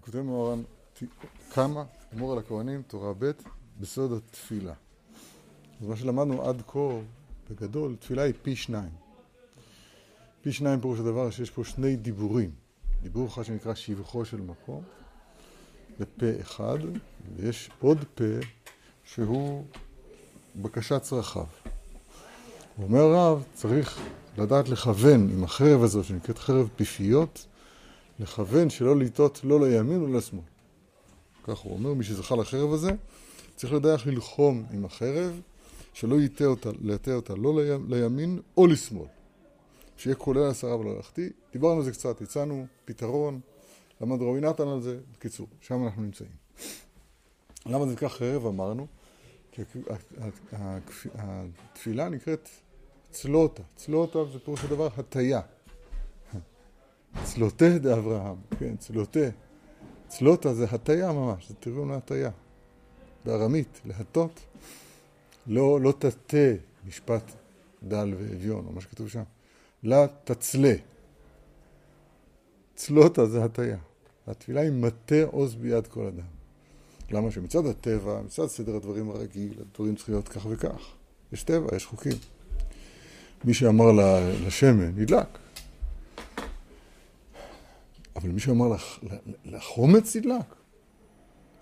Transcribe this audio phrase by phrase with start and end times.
[0.00, 0.62] כותב מוהר"ן,
[1.50, 3.30] כמה, אמור על הכהנים, תורה ב',
[3.80, 4.72] בסוד התפילה.
[5.80, 6.88] אז מה שלמדנו עד כה,
[7.50, 8.90] בגדול, תפילה היא פי שניים.
[10.42, 12.50] פי שניים פירוש הדבר שיש פה שני דיבורים.
[13.02, 14.82] דיבור אחד שנקרא שבחו של מקום,
[16.00, 16.78] ופה אחד,
[17.36, 18.24] ויש עוד פה
[19.04, 19.64] שהוא
[20.56, 21.46] בקשת צרכיו.
[22.76, 23.98] הוא אומר הרב, צריך
[24.38, 27.46] לדעת לכוון עם החרב הזו שנקראת חרב פיפיות,
[28.20, 30.42] לכוון שלא לטעות לא לימין ולא לשמאל.
[31.42, 32.90] כך הוא אומר, מי שזכה לחרב הזה,
[33.56, 35.40] צריך לדעת ללחום עם החרב,
[35.92, 39.06] שלא יטעה אותה, להטעה אותה לא לימין או לשמאל.
[39.96, 41.30] שיהיה כולל עשרה יחטיא.
[41.52, 43.40] דיברנו על זה קצת, הצענו פתרון,
[44.00, 46.30] למד רבי נתן על זה, בקיצור, שם אנחנו נמצאים.
[47.66, 48.86] למה זה נקרא חרב אמרנו?
[49.52, 49.62] כי
[51.14, 52.48] התפילה נקראת
[53.10, 53.62] צלוטה.
[53.76, 55.40] צלוטה זה פירוש הדבר הטיה.
[57.24, 59.28] צלוטה דאברהם, כן, צלוטה.
[60.08, 62.30] צלוטה זה הטיה ממש, זה תרגום להטיה.
[63.24, 64.40] בארמית, להטות.
[65.46, 66.36] לא, לא תטה
[66.86, 67.32] משפט
[67.82, 69.22] דל ואביון, או מה שכתוב שם.
[69.82, 70.74] לה תצלה.
[72.74, 73.78] צלוטה זה הטיה.
[74.26, 76.26] התפילה היא מטה עוז ביד כל אדם.
[77.10, 80.94] למה שמצד הטבע, מצד סדר הדברים הרגיל, הדברים צריכים להיות כך וכך.
[81.32, 82.16] יש טבע, יש חוקים.
[83.44, 83.86] מי שאמר
[84.46, 85.39] לשמן, נדלק.
[88.22, 89.00] אבל מי שאמר לח,
[89.44, 90.54] לחומץ, נדלק.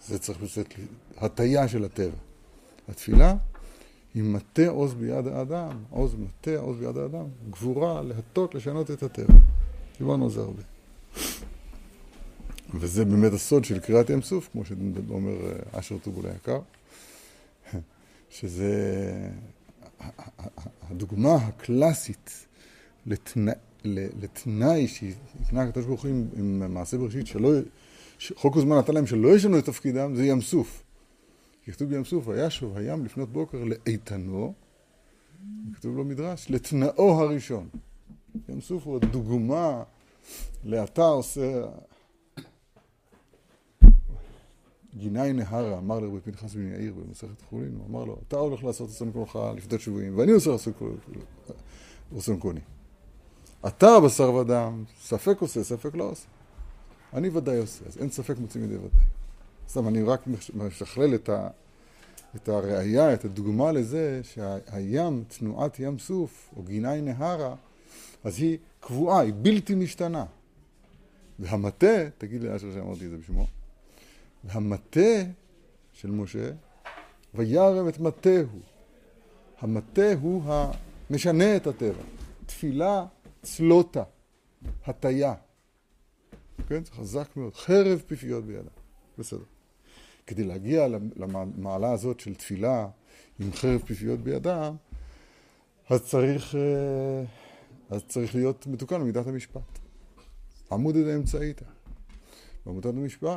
[0.07, 0.69] זה צריך להיות
[1.17, 2.17] הטיה של הטבע.
[2.89, 3.35] התפילה
[4.15, 9.35] היא מטה עוז ביד האדם, עוז מטה עוז ביד האדם, גבורה להטות, לשנות את הטבע.
[9.99, 10.63] דיברנו על זה הרבה.
[12.75, 16.61] וזה באמת הסוד של קריאת ים סוף, כמו שאומר אה, אשר טובול היקר,
[18.31, 18.73] שזה
[20.91, 22.47] הדוגמה הקלאסית
[23.07, 23.53] לתנא,
[23.85, 27.51] לתנאי שהתנה הקדוש ברוך הוא עם מעשה בראשית, שלא,
[28.35, 30.83] חוק הזמן נתן להם שלא ישנו את תפקידם, זה ים סוף.
[31.67, 34.55] כתוב בים סוף, וישוב הים לפנות בוקר לאיתנו,
[35.75, 37.69] כתוב לו מדרש, לתנאו הראשון.
[38.49, 39.83] ים סוף הוא הדוגמה
[40.65, 41.63] לאתה עושה
[44.97, 48.89] גיני נהרה, אמר לרבי פנחס בן יאיר במסכת חולין, הוא אמר לו, אתה הולך לעשות
[48.89, 50.51] אסון קולך לפדות שבויים, ואני עושה
[52.19, 52.61] אסון קוני.
[53.67, 56.27] אתה בשר ודם, ספק עושה, ספק לא עושה.
[57.15, 59.05] אני ודאי עושה, אז אין ספק מוצאים ידי ודאי.
[59.69, 60.21] סתם, אני רק
[60.55, 61.49] משכלל את, ה,
[62.37, 67.55] את הראייה, את הדוגמה לזה שהים, תנועת ים סוף, או גיני נהרה,
[68.25, 70.25] אז היא קבועה, היא בלתי משתנה.
[71.39, 73.47] והמטה, תגיד לי אשר שאמרתי את זה בשמו,
[74.45, 75.23] והמטה
[75.93, 76.51] של משה,
[77.35, 78.59] וירם את מטהו.
[79.61, 82.03] המטה הוא המשנה את הטבע.
[82.47, 83.07] תפילה
[83.57, 84.03] צלוטה,
[84.87, 85.35] הטיה.
[86.69, 86.85] כן?
[86.85, 87.55] זה חזק מאוד.
[87.55, 88.71] חרב פיפיות בידה.
[89.19, 89.45] בסדר.
[90.27, 90.87] כדי להגיע
[91.17, 92.89] למעלה הזאת של תפילה
[93.41, 94.71] עם חרב פיפיות בידה,
[95.89, 97.25] אז צריך, אה,
[97.91, 99.79] אז צריך להיות מתוקן במידת המשפט.
[100.73, 101.65] עמוד את האמצעיתא.
[102.67, 103.29] ועמודת המשפט,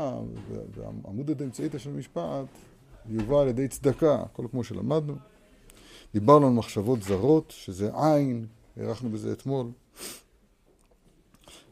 [0.75, 2.45] ועמוד האמצעיתא של המשפט
[3.05, 5.15] יובא על ידי צדקה, הכל כמו שלמדנו.
[6.13, 8.47] דיברנו על מחשבות זרות, שזה עין,
[8.81, 9.67] הארכנו בזה אתמול.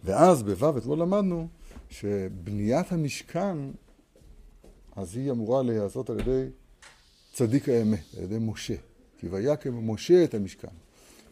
[0.03, 1.47] ואז בו' אתמול למדנו
[1.89, 3.57] שבניית המשכן,
[4.95, 6.45] אז היא אמורה להיעשות על ידי
[7.33, 8.75] צדיק האמת, על ידי משה.
[9.17, 10.67] כי ויקם משה את המשכן.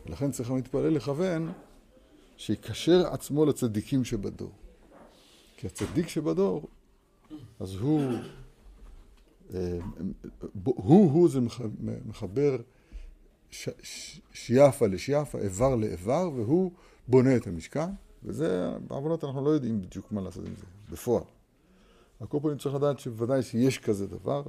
[0.05, 1.51] ולכן צריך להתפלל לכוון
[2.37, 4.51] שיקשר עצמו לצדיקים שבדור.
[5.57, 6.67] כי הצדיק שבדור,
[7.59, 8.01] אז הוא,
[9.53, 9.77] אה,
[10.63, 11.39] הוא, הוא זה
[12.05, 12.57] מחבר
[14.33, 16.71] שיאפה לשיאפה, איבר לאיבר, והוא
[17.07, 17.89] בונה את המשכן,
[18.23, 21.23] וזה, בעוונות אנחנו לא יודעים בדיוק מה לעשות עם זה, בפועל.
[22.19, 24.43] על כל פנים צריך לדעת שוודאי שיש כזה דבר.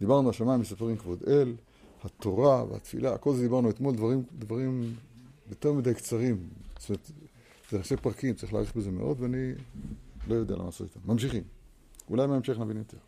[0.00, 1.54] דיברנו על שמיים מספרים כבוד אל,
[2.04, 4.94] התורה והתפילה, הכל זה דיברנו אתמול, דברים, דברים
[5.50, 6.48] יותר מדי קצרים.
[6.78, 7.10] זאת אומרת,
[7.70, 9.52] זה ראשי פרקים, צריך להעריך בזה מאוד, ואני
[10.28, 11.12] לא יודע למה לעשות איתם.
[11.12, 11.42] ממשיכים.
[12.10, 12.98] אולי בהמשך נבין יותר.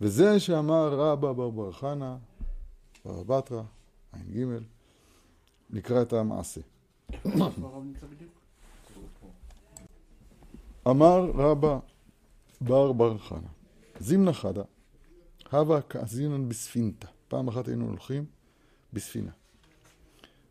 [0.00, 2.16] וזה שאמר רבא בר בר חנה,
[3.04, 3.62] בר בתרא,
[4.12, 4.46] ע"ג,
[5.70, 6.60] נקרא את המעשה.
[10.88, 11.78] אמר רבא
[12.60, 13.48] בר בר חנה,
[14.00, 14.62] זימנה חדה,
[15.52, 17.08] הווה כאזינן בספינתא.
[17.28, 18.24] פעם אחת היינו הולכים
[18.92, 19.30] בספינה.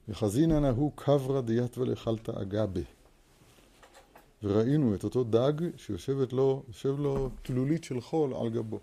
[0.10, 2.82] וחזינן ההוא קברא דיתווה לחלתא אגבה.
[4.44, 8.80] וראינו את אותו דג שיושבת לו, יושב לו תלולית של חול על גבו.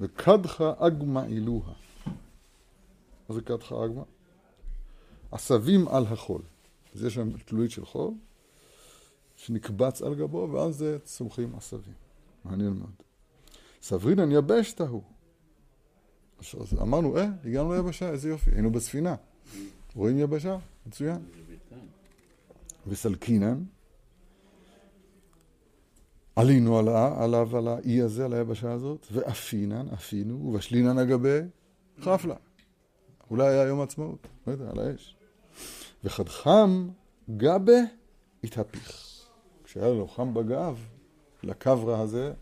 [0.00, 1.72] וקדחה אגמה אילוה.
[3.30, 4.02] מה זה קדחה אגמה?
[5.32, 6.42] עשבים על החול.
[6.94, 8.14] אז יש שם תלולית של חול,
[9.36, 11.94] שנקבץ על גבו, ואז זה צומחים עשבים.
[12.44, 12.92] מעניין מאוד.
[13.82, 15.02] סברינן יבשת הוא.
[16.40, 19.14] אז אמרנו, אה, הגענו ליבשה, איזה יופי, היינו בספינה.
[19.94, 20.56] רואים יבשה?
[20.86, 21.22] מצוין.
[22.86, 23.64] וסלקינן,
[26.36, 31.40] עלינו עליו, על האי הזה, על היבשה הזאת, ואפינן, אפינו, ובשלינן אגבי
[32.00, 32.36] חפלה.
[33.30, 35.16] אולי היה יום העצמאות, לא יודע, על האש.
[36.04, 36.88] וחדחם
[37.36, 37.80] גבה
[38.44, 39.10] התהפיך.
[39.64, 40.78] כשהיה לו חם בגב,
[41.42, 42.32] לקברה הזה,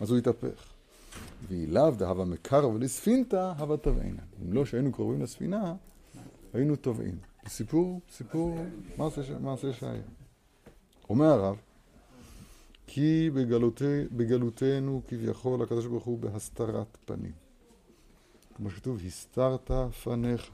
[0.00, 0.72] אז הוא התהפך.
[1.48, 4.16] ואילאו דהבה מקרב לספינתא, הווה תבעינן.
[4.42, 5.74] אם לא שהיינו קרובים לספינה,
[6.54, 7.18] היינו טובעים.
[7.44, 8.58] זה סיפור, סיפור
[9.40, 10.02] מעשה שהיה.
[11.10, 11.56] אומר הרב,
[12.86, 17.41] כי בגלותי, בגלותנו כביכול הקדוש ברוך הוא בהסתרת פנים.
[18.54, 19.70] כמו שכתוב, הסתרת
[20.02, 20.50] פניך.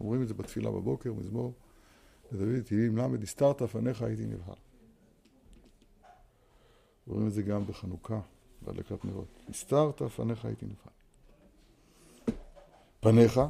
[0.00, 1.52] אומרים את זה בתפילה בבוקר, מזמור
[2.32, 4.56] לדוד, תהילים ל', הסתרת פניך הייתי נבהל.
[7.06, 8.20] רואים את זה גם בחנוכה,
[8.62, 9.28] בהדלקת נרות.
[9.48, 12.36] הסתרת פניך הייתי נבהל.
[13.00, 13.40] פניך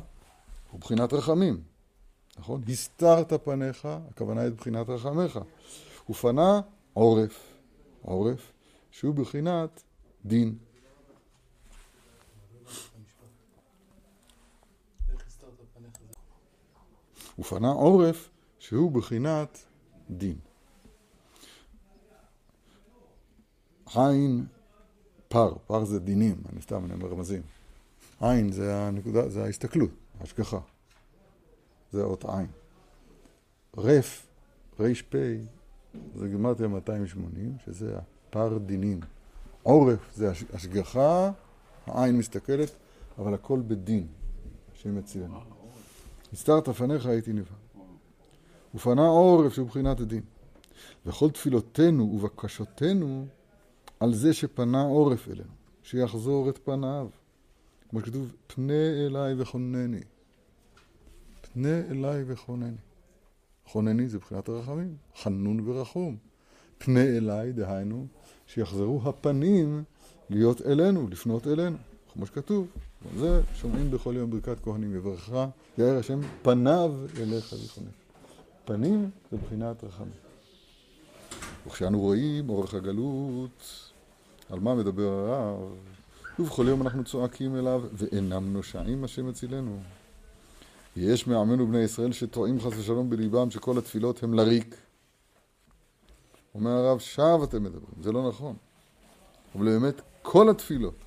[0.71, 1.63] הוא בחינת רחמים,
[2.39, 2.63] נכון?
[2.69, 5.39] הסתרת פניך, הכוונה היא בחינת רחמיך.
[6.11, 6.61] ופנה
[6.93, 7.53] עורף,
[8.03, 8.53] עורף,
[8.91, 9.83] שהוא בחינת
[10.25, 10.59] דין.
[17.39, 19.59] ופנה עורף שהוא בחינת
[20.11, 20.37] דין.
[23.95, 24.47] עין
[25.29, 27.43] פר, פר זה דינים, אני סתם, אני אומר רמזים.
[28.21, 29.91] עין זה הנקודה, זה ההסתכלות,
[30.21, 30.59] ההשגחה.
[31.93, 32.47] זה אות עין.
[33.77, 34.27] רף,
[34.81, 35.17] רש פ',
[36.15, 39.01] זה גימטריה 280, שזה הפר דינים.
[39.63, 41.31] עורף זה השגחה,
[41.87, 42.71] העין מסתכלת,
[43.19, 44.07] אבל הכל בדין,
[44.73, 45.66] השם יצילנו.
[46.33, 47.59] הסתרת פניך הייתי נבהל.
[48.75, 50.23] ופנה עורף שהוא בחינת הדין.
[51.07, 53.27] וכל תפילותינו ובקשותינו
[54.01, 55.51] על זה שפנה עורף אלינו,
[55.83, 57.09] שיחזור את פניו.
[57.91, 60.01] כמו שכתוב, פנה אליי וכונני.
[61.41, 62.77] פנה אליי וכונני.
[63.67, 66.17] חונני זה בחינת הרחמים, חנון ורחום.
[66.79, 68.07] פנה אליי, דהיינו,
[68.47, 69.85] שיחזרו הפנים
[70.31, 71.77] להיות אלינו, לפנות אלינו.
[72.13, 72.67] כמו שכתוב,
[73.19, 75.47] זה שומעים בכל יום ברכת כהנים, יברכך
[75.79, 77.89] יאר השם פניו אליך ויחונך.
[78.65, 80.13] פנים זה בחינת רחמים.
[81.67, 83.91] וכשאנו רואים אורך הגלות,
[84.51, 85.77] על מה מדבר הרב?
[86.39, 89.79] ובכל יום אנחנו צועקים אליו, ואינם נושעים השם הצילנו.
[90.97, 94.77] יש מעמנו בני ישראל שטועים חס ושלום בליבם שכל התפילות הם לריק.
[96.55, 98.57] אומר הרב, שווא אתם מדברים, זה לא נכון.
[99.55, 101.06] אבל באמת, כל התפילות,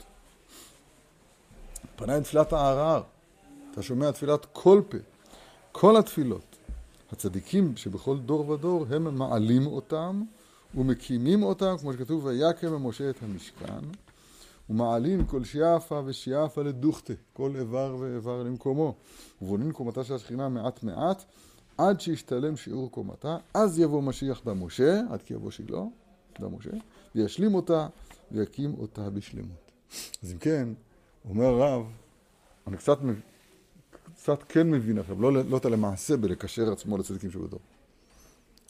[2.00, 3.01] פנה עם תפילת הערר,
[3.72, 4.98] אתה שומע תפילת כל פה,
[5.72, 6.56] כל התפילות,
[7.12, 10.24] הצדיקים שבכל דור ודור, הם מעלים אותם
[10.75, 13.86] ומקימים אותם, כמו שכתוב, ויקם משה את המשכן,
[14.69, 18.94] ומעלים כל שיאפה ושיאפה לדוכתה, כל איבר ואיבר למקומו,
[19.42, 21.24] ובונים קומתה של השכינה מעט מעט,
[21.78, 25.84] עד שישתלם שיעור קומתה, אז יבוא משיח במשה, עד כי יבוא שילה,
[26.40, 26.72] במשה,
[27.16, 27.88] וישלים אותה,
[28.31, 29.72] ויקים אותה בשלמות.
[30.24, 30.69] אז אם כן,
[31.29, 31.85] אומר הרב,
[32.67, 32.97] אני קצת,
[34.15, 37.59] קצת כן מבין עכשיו, לא, לא את הלמעשה בלקשר עצמו לצדיקים שבדור.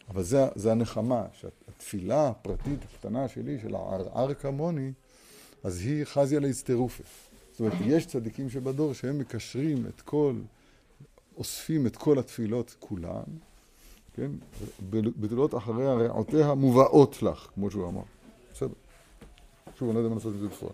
[0.09, 4.91] אבל זה, זה הנחמה, שהתפילה הפרטית הקטנה שלי, של הערער כמוני,
[5.63, 7.03] אז היא חזיה להצטרופה.
[7.51, 10.33] זאת אומרת, יש צדיקים שבדור שהם מקשרים את כל,
[11.37, 13.23] אוספים את כל התפילות כולן,
[14.13, 14.31] כן?
[14.91, 18.03] בתולות אחרי הרעותיה מובאות לך, כמו שהוא אמר.
[18.53, 18.73] בסדר.
[19.75, 20.73] שוב, אני לא יודע מה לעשות עם זה בפועל.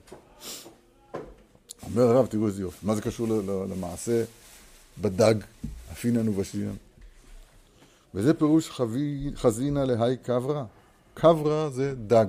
[1.85, 2.85] אומר הרב, תראו איזה יופי.
[2.85, 3.27] מה זה קשור
[3.69, 4.23] למעשה
[5.01, 5.35] בדג,
[5.91, 6.75] אפינן ובשינן?
[8.13, 10.65] וזה פירוש חבי, חזינה להי קברה.
[11.13, 12.25] קברה זה דג.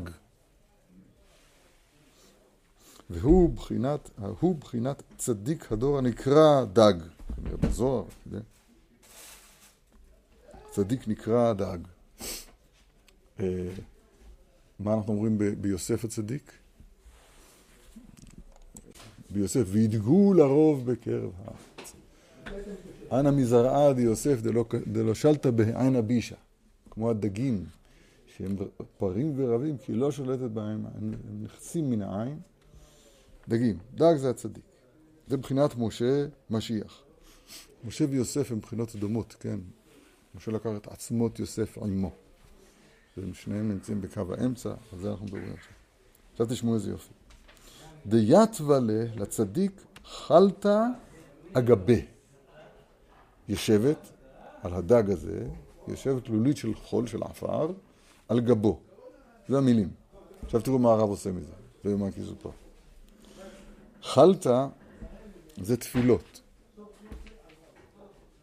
[3.11, 4.11] והוא בחינת,
[4.41, 6.95] הוא בחינת צדיק הדור הנקרא דג.
[7.37, 8.39] כנראה בזוהר, כן?
[10.71, 11.79] צדיק נקרא דג.
[13.41, 13.69] אה,
[14.81, 16.53] מה אנחנו אומרים ביוסף הצדיק?
[19.37, 21.95] ביוסף, וידגו לרוב בקרב הארץ.
[23.13, 24.39] אנא מזרעה דיוסף
[24.87, 26.37] דלא שלטה בעין הבישה,
[26.91, 27.65] כמו הדגים,
[28.37, 28.57] שהם
[28.99, 32.39] פרים ורבים, כי לא שולטת בהם, הם נחצים מן העין.
[33.49, 34.65] דגים, דג זה הצדיק.
[35.27, 37.03] זה מבחינת משה משיח.
[37.85, 39.59] משה ויוסף הם מבחינות דומות, כן?
[40.35, 42.11] משה לקח את עצמות יוסף עמו.
[43.17, 45.73] והם שניהם נמצאים בקו האמצע, על זה אנחנו מדברים עכשיו.
[46.33, 47.13] עכשיו תשמעו איזה יופי.
[48.07, 48.79] דיתווה
[49.17, 50.85] לצדיק חלתא
[51.53, 51.95] אגבה.
[53.49, 54.11] יושבת
[54.63, 55.47] על הדג הזה,
[55.89, 57.73] יושבת לולית של חול, של עפר,
[58.29, 58.81] על גבו.
[59.49, 59.91] זה המילים.
[60.43, 61.53] עכשיו תראו מה הרב עושה מזה.
[61.85, 62.51] לא יאמן כי זוטר.
[64.03, 64.69] חלטה
[65.57, 66.41] זה תפילות.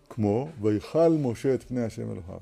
[0.09, 2.39] כמו ויכל משה את פני השם אלוהיו.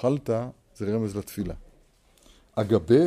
[0.00, 1.54] חלטה זה רמז לתפילה.
[2.54, 3.04] אגבה,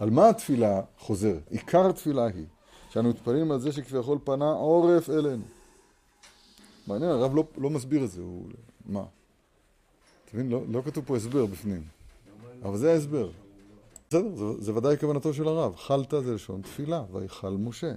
[0.00, 1.42] על מה התפילה חוזרת?
[1.50, 2.44] עיקר התפילה היא
[2.90, 5.44] שאנו מתפללים על זה שכביכול פנה עורף אלינו.
[6.86, 8.46] מעניין, הרב לא, לא מסביר את זה, הוא...
[8.86, 9.04] מה?
[10.24, 10.48] אתה מבין?
[10.48, 11.82] לא, לא כתוב פה הסבר בפנים.
[12.62, 13.30] אבל זה ההסבר.
[14.08, 15.76] בסדר, זה, זה ודאי כוונתו של הרב.
[15.76, 17.92] חלטה זה לשון תפילה, ויכל משה.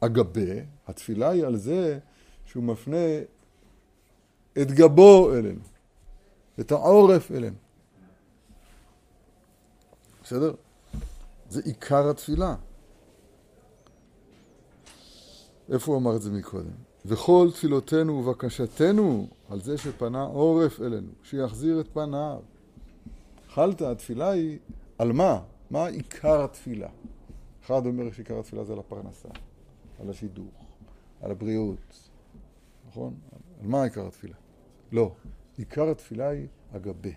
[0.00, 0.52] אגבה,
[0.86, 1.98] התפילה היא על זה
[2.46, 3.18] שהוא מפנה
[4.62, 5.60] את גבו אלינו,
[6.60, 7.56] את העורף אלינו.
[10.24, 10.54] בסדר?
[11.52, 12.54] זה עיקר התפילה.
[15.72, 16.70] איפה הוא אמר את זה מקודם?
[17.04, 22.40] וכל תפילותינו ובקשתנו על זה שפנה עורף אלינו, שיחזיר את פניו.
[23.48, 24.58] אכלת, התפילה היא
[24.98, 25.42] על מה?
[25.70, 26.88] מה עיקר התפילה?
[27.64, 29.28] אחד אומר שעיקר התפילה זה על הפרנסה,
[30.00, 30.64] על השידוך,
[31.20, 32.08] על הבריאות,
[32.88, 33.14] נכון?
[33.60, 34.36] על מה עיקר התפילה?
[34.92, 35.12] לא.
[35.56, 37.10] עיקר התפילה היא הגבה.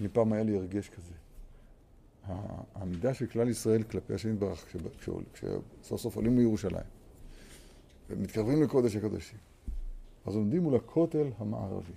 [0.00, 1.23] אני פעם היה לי הרגש כזה.
[2.26, 4.64] העמידה של כלל ישראל כלפי השם יתברך,
[5.32, 6.86] כשסוף סוף עולים לירושלים,
[8.10, 9.38] ומתקרבים לקודש הקודשים,
[10.26, 11.92] אז עומדים מול הכותל המערבי.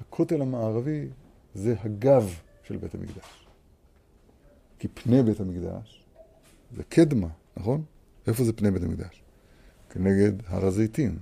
[0.00, 1.08] הכותל המערבי
[1.54, 3.46] זה הגב של בית המקדש.
[4.78, 6.04] כי פני בית המקדש
[6.72, 7.84] זה קדמה, נכון?
[8.26, 9.22] איפה זה פני בית המקדש?
[9.90, 11.18] כנגד הר הזיתים,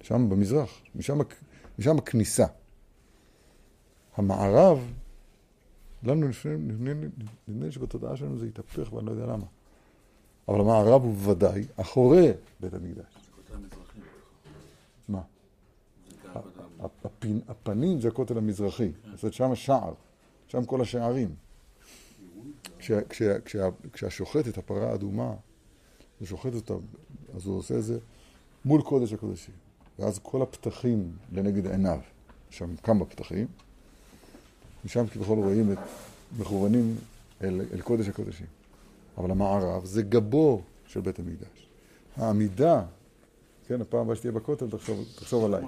[0.00, 1.18] שם במזרח, משם,
[1.78, 2.46] משם הכניסה.
[4.16, 4.92] המערב,
[6.04, 6.28] לנו
[7.48, 9.46] נדמה לי שבתודעה שלנו זה התהפך ואני לא יודע למה.
[10.48, 13.18] אבל המערב הוא בוודאי אחורי בית המקדש.
[15.08, 15.20] מה?
[17.04, 19.94] הפין, הפנים זה הכותל המזרחי, זאת אומרת שם השער,
[20.48, 21.34] שם כל השערים.
[22.78, 25.34] כשה, כשה, כשה, כשהשוחט את הפרה האדומה,
[26.18, 26.74] הוא שוחט אותה,
[27.34, 27.98] אז הוא עושה את זה
[28.64, 29.54] מול קודש הקודשים.
[29.98, 32.00] ואז כל הפתחים לנגד עיניו,
[32.50, 33.46] שם כמה פתחים,
[34.84, 35.78] משם כביכול רואים את
[36.38, 36.96] מכוונים
[37.42, 38.46] אל, אל קודש הקודשים.
[39.18, 41.66] אבל המערב זה גבו של בית המקדש.
[42.16, 42.82] העמידה,
[43.68, 45.62] כן, הפעם הבאה שתהיה בכותל, תחשוב, תחשוב עליי.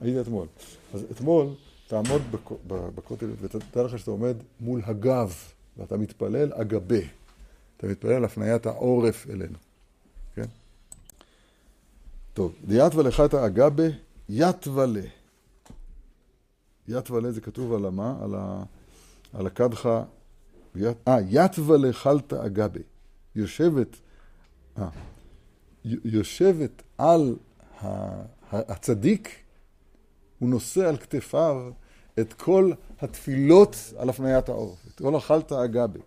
[0.00, 0.46] היית אתמול.
[0.94, 1.46] אז אתמול
[1.86, 2.22] תעמוד
[2.66, 5.34] בכותל ותדע לך שאתה עומד מול הגב,
[5.76, 7.00] ואתה מתפלל אגבה.
[7.76, 9.58] אתה מתפלל על הפניית העורף אלינו,
[10.34, 10.46] כן?
[12.34, 13.84] טוב, דיית ולכת אגבה,
[14.28, 15.00] ית ולה.
[16.88, 18.18] ית ולה זה כתוב על המה?
[18.22, 18.62] על, ה,
[19.32, 20.04] על הקדחה
[21.08, 22.82] אה, יתווה לחלתא אגבי.
[23.34, 23.96] יושבת,
[24.78, 24.88] אה,
[25.84, 27.36] יושבת על
[28.52, 29.30] הצדיק,
[30.38, 31.70] הוא נושא על כתפיו
[32.20, 36.00] את כל התפילות על הפניית העורף, את כל החלתא אגבי.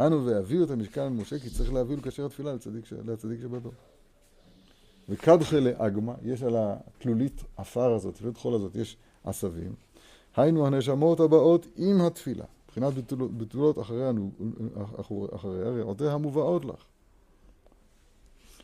[0.00, 3.72] אנו והביאו את המשכן על משה, כי צריך להביא לקשר התפילה לצדיק, לצדיק שבדור.
[5.08, 9.85] וקדחה לאגמה, יש על התלולית עפר הזאת, תלולית חול הזאת, יש עשבים.
[10.36, 12.44] היינו הנשמות הבאות עם התפילה.
[12.66, 12.92] מבחינת
[13.36, 14.12] בתולות אחריה
[15.78, 16.84] רעותיה המובאות לך.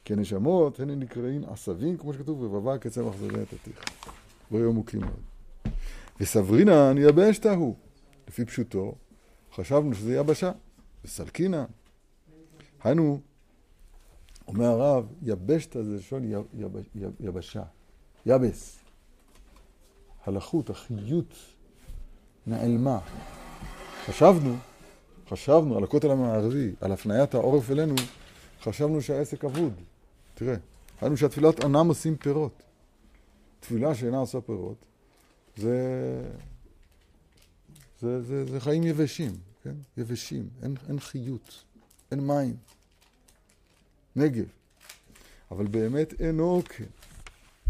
[0.05, 3.85] כי הנשמות הן נקראים עשבים, כמו שכתוב, רבבה כצמח זרי התתיך.
[4.51, 5.21] ויום מוכים מאוד.
[6.21, 7.77] וסברינן יבשת הוא.
[8.29, 8.95] לפי פשוטו,
[9.55, 10.53] חשבנו שזה יבשה.
[11.05, 11.65] וסלקינן.
[12.85, 13.21] היינו,
[14.49, 16.23] אומר הרב, יבשת זה לשון
[17.21, 17.63] יבשה.
[18.27, 18.79] יבס.
[20.25, 21.35] הלחות, החיות,
[22.47, 22.99] נעלמה.
[24.07, 24.57] חשבנו,
[25.29, 27.95] חשבנו על הכותל המערבי, על הפניית העורף אלינו,
[28.63, 29.73] חשבנו שהעסק אבוד.
[30.35, 30.57] תראה,
[31.03, 32.63] ראינו שהתפילת אינם עושים פירות.
[33.61, 34.77] תפילה שאינה עושה פירות,
[35.57, 35.79] זה,
[38.01, 39.33] זה, זה, זה חיים יבשים,
[39.63, 39.75] כן?
[39.97, 41.65] יבשים, אין, אין חיות,
[42.11, 42.57] אין מים,
[44.17, 44.45] נגב.
[45.51, 46.85] אבל באמת אינו כן,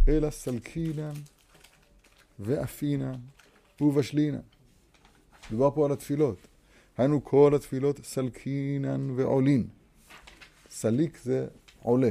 [0.09, 1.15] אלא סלקינן
[2.39, 3.21] ואפינן
[3.81, 4.41] ובשלינן.
[5.51, 6.37] מדובר פה על התפילות.
[6.99, 9.67] היינו כל התפילות סלקינן ועולין.
[10.71, 11.47] סליק זה
[11.83, 12.11] עולה.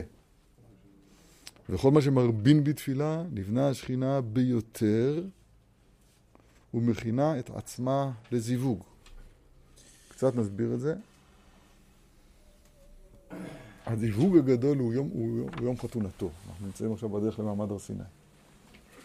[1.69, 5.23] וכל מה שמרבין בתפילה, נבנה השכינה ביותר
[6.73, 8.83] ומכינה את עצמה לזיווג.
[10.09, 10.95] קצת נסביר את זה.
[13.85, 16.29] הזיווג הגדול הוא יום, הוא, הוא יום חתונתו.
[16.49, 18.03] אנחנו נמצאים עכשיו בדרך למעמד הר סיני.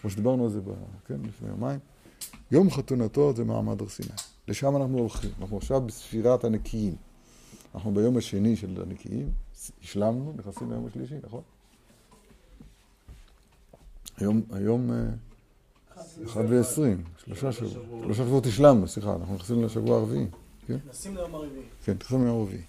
[0.00, 0.70] כמו שדיברנו על זה ב,
[1.06, 1.78] כן, לפני יומיים.
[2.50, 4.08] יום חתונתו זה מעמד הר סיני.
[4.48, 5.30] לשם אנחנו הולכים.
[5.40, 6.96] אנחנו עכשיו בספירת הנקיים.
[7.74, 9.30] אנחנו ביום השני של הנקיים,
[9.82, 11.42] השלמנו, נכנסים ליום השלישי, נכון?
[14.16, 14.96] היום, היום, אה,
[16.24, 18.04] אחד ועשרים, שלושה שבועות.
[18.04, 20.26] שלושה שבועות השלמנו, סליחה, אנחנו נכנסים לשבוע הרביעי.
[20.66, 20.74] כן?
[20.74, 21.62] נכנסים ליום הרביעי.
[21.84, 22.62] כן, נכנסים ליום הרביעי.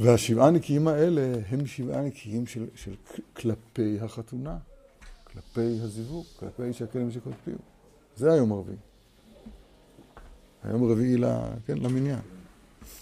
[0.00, 2.94] והשבעה נקיים האלה הם שבעה נקיים של, של
[3.36, 4.58] כלפי החתונה,
[5.32, 7.54] כלפי הזיווג, כלפי איש הכלם שקודפיו.
[8.16, 8.76] זה היום הרביעי.
[10.62, 11.16] היום הרביעי
[11.66, 12.20] כן, למניין.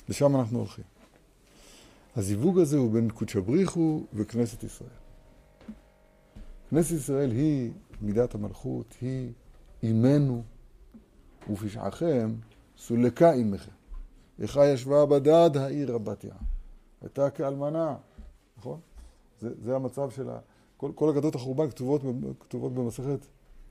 [0.08, 0.84] לשם אנחנו הולכים.
[2.16, 4.90] הזיווג הזה הוא בין קודשא בריחו וכנסת ישראל.
[6.70, 7.70] כנסת ישראל היא
[8.00, 9.32] מידת המלכות, היא
[9.82, 10.42] אימנו,
[11.50, 12.34] ופשעכם
[12.78, 13.70] סולקה עמכם.
[14.40, 16.30] איכה ישבה בדד העיר רבת ים.
[17.02, 17.96] הייתה כאלמנה,
[18.58, 18.80] נכון?
[19.40, 20.38] זה, זה המצב של ה...
[20.80, 22.02] כל, כל אגדות החורבן כתובות,
[22.40, 23.26] כתובות במסכת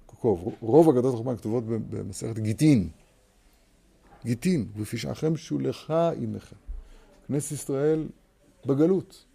[0.06, 0.56] קוקוב.
[0.62, 2.90] רוב אגדות החורבן כתובות במסכת גיטין.
[4.26, 6.56] גיטין, ופשעכם שולחה עמכם.
[7.28, 8.08] כנסת ישראל
[8.66, 9.26] בגלות.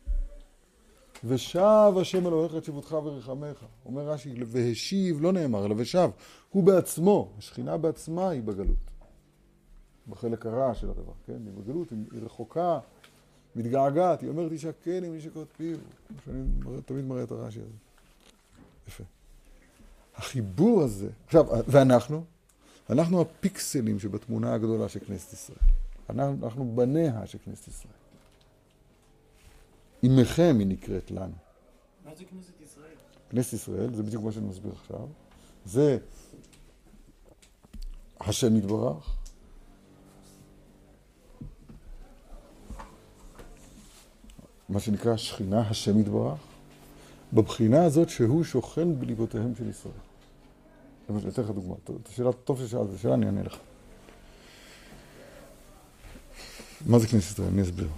[1.25, 3.64] ושב השם אלוהיך את שבותך ורחמך.
[3.87, 6.11] אומר רש"י, והשיב לא נאמר, אלא ושב.
[6.50, 8.90] הוא בעצמו, השכינה בעצמה היא בגלות.
[10.09, 11.38] בחלק הרע של הדבר, כן?
[11.47, 12.78] היא בגלות, היא רחוקה,
[13.56, 15.78] מתגעגעת, היא אומרת, ישקן עם מי שקוד פיו.
[16.25, 16.42] שאני
[16.87, 17.68] תמיד מראה את הרש"י הזה.
[18.88, 19.04] יפה.
[20.14, 22.25] החיבור הזה, עכשיו, ואנחנו?
[22.90, 25.58] אנחנו הפיקסלים שבתמונה הגדולה של כנסת ישראל.
[26.11, 27.94] אנחנו, אנחנו בניה של כנסת ישראל.
[30.02, 31.32] עמכם היא נקראת לנו.
[32.04, 32.94] מה זה כנסת ישראל?
[33.30, 35.06] כנסת ישראל, זה בדיוק מה שאני מסביר עכשיו.
[35.64, 35.99] זה
[38.20, 39.16] השם יתברך.
[44.68, 46.38] מה שנקרא שכינה, השם יתברך,
[47.33, 49.94] בבחינה הזאת שהוא שוכן בליבותיהם של ישראל.
[51.11, 51.75] אני אתן לך דוגמה.
[52.02, 53.56] את השאלה, טוב ששאלת, את השאלה אני אענה לך.
[56.87, 57.49] מה זה כנסת ישראל?
[57.49, 57.88] אני אסביר.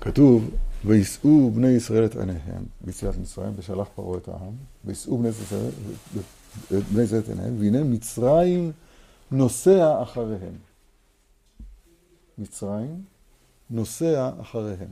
[0.00, 0.50] כתוב,
[0.84, 4.52] ויישאו בני ישראל את עיניהם ביציאת מצרים, ושלח פרעה את העם,
[4.84, 5.28] ויישאו בני
[7.02, 8.72] ישראל את עיניהם, והנה מצרים
[9.30, 10.71] נוסע אחריהם.
[12.38, 13.04] מצרים
[13.70, 14.90] נוסע אחריהם.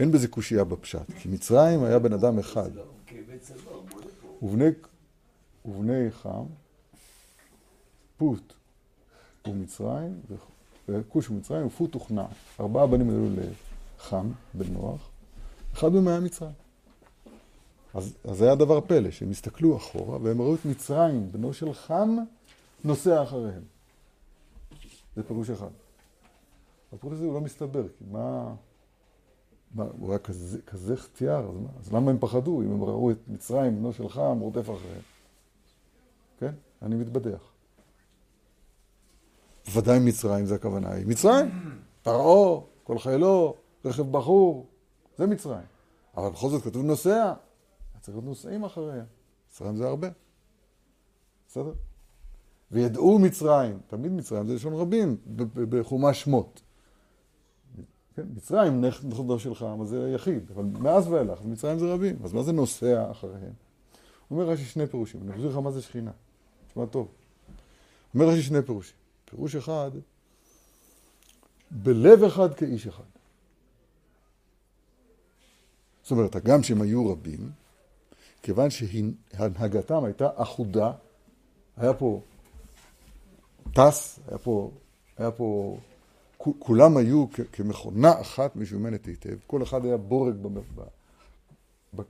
[0.00, 2.70] אין בזה קושייה בפשט, כי מצרים היה בן אדם אחד.
[4.42, 4.68] ובני,
[5.64, 6.44] ובני חם,
[8.16, 8.52] פוט
[9.46, 10.20] ומצרים,
[10.88, 12.26] וכוש ומצרים ופוט וכנען.
[12.60, 15.08] ארבעה בנים היו לחם, בן נוח,
[15.72, 16.52] אחד מהם היה מצרים.
[17.94, 22.16] אז זה היה דבר פלא, שהם הסתכלו אחורה והם ראו את מצרים, בנו של חם,
[22.84, 23.62] נוסע אחריהם.
[25.16, 25.70] זה פירוש אחד.
[26.92, 28.54] הפירוש הזה הוא לא מסתבר, כי מה...
[29.74, 33.18] מה, הוא היה כזה, כזה חטיאר, אז, אז למה הם פחדו אם הם ראו את
[33.28, 35.02] מצרים, בנו שלך, מרודף אחריהם?
[36.38, 36.54] כן?
[36.82, 37.52] אני מתבדח.
[39.74, 41.06] ודאי מצרים זה הכוונה היא.
[41.06, 41.48] מצרים,
[42.02, 44.66] פרעה, כל חיילו, רכב בחור,
[45.18, 45.66] זה מצרים.
[46.16, 47.32] אבל בכל זאת כתוב נוסע,
[48.00, 49.04] צריך להיות נוסעים אחריהם.
[49.50, 50.08] מצרים זה הרבה.
[51.48, 51.72] בסדר?
[52.70, 55.16] וידעו מצרים, תמיד מצרים זה לשון רבים
[55.52, 56.60] בחומש שמות.
[58.20, 62.42] כן, מצרים נכדו שלך, אבל זה יחיד, אבל מאז ואילך, מצרים זה רבים, אז מה
[62.42, 63.52] זה נוסע אחריהם?
[64.30, 66.10] אומר רש"י שני פירושים, אני אחזיר לך מה זה שכינה,
[66.68, 67.08] תשמע טוב.
[68.14, 68.96] אומר רש"י שני פירושים.
[69.24, 69.90] פירוש אחד,
[71.70, 73.04] בלב אחד כאיש אחד.
[76.02, 77.50] זאת אומרת, הגם שהם היו רבים,
[78.42, 80.92] כיוון שהנהגתם הייתה אחודה,
[81.76, 82.20] היה פה
[83.72, 84.70] טס, היה פה,
[85.18, 85.78] היה פה
[86.40, 90.36] כולם היו כמכונה אחת משומנת היטב, כל אחד היה בורג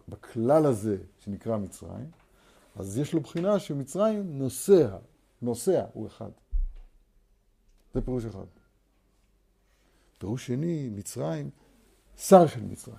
[0.08, 2.10] בכלל הזה שנקרא מצרים,
[2.76, 4.96] אז יש לו בחינה שמצרים נוסע,
[5.42, 6.30] נוסע הוא אחד.
[7.94, 8.44] זה פירוש אחד.
[10.18, 11.50] פירוש שני, מצרים,
[12.16, 12.96] שר של מצרים.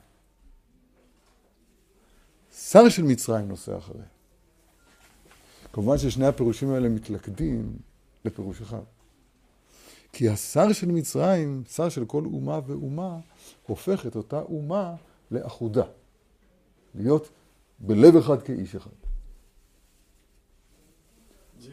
[2.54, 4.06] שר של מצרים נוסע אחריה.
[5.74, 7.78] כמובן ששני הפירושים האלה מתלכדים
[8.26, 8.84] לפירוש אחד.
[10.14, 13.20] כי השר של מצרים, שר של כל אומה ואומה,
[13.68, 14.96] הופך את אותה אומה
[15.32, 15.84] לאחודה.
[16.96, 17.30] להיות
[17.80, 18.90] בלב אחד כאיש אחד.
[21.60, 21.70] זה,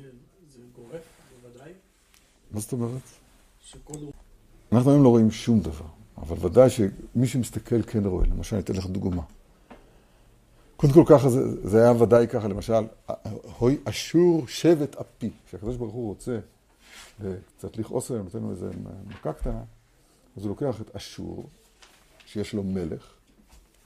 [0.51, 1.03] זה גורף,
[1.43, 1.73] בוודאי.
[2.51, 3.03] מה זאת אומרת?
[3.61, 3.99] שכל...
[4.73, 8.27] אנחנו היום לא רואים שום דבר, אבל ודאי שמי שמסתכל כן רואה.
[8.27, 9.23] למשל, אני אתן לך דוגמה.
[10.77, 12.85] קודם כל ככה, זה, זה היה ודאי ככה, למשל,
[13.59, 16.39] הוי אשור שבט אפי, כשהקדוש ברוך הוא רוצה
[17.21, 18.71] וקצת לכעוס עליהם, נותן לו איזה
[19.07, 19.63] מכה קטנה,
[20.37, 21.49] אז הוא לוקח את אשור,
[22.27, 23.15] שיש לו מלך,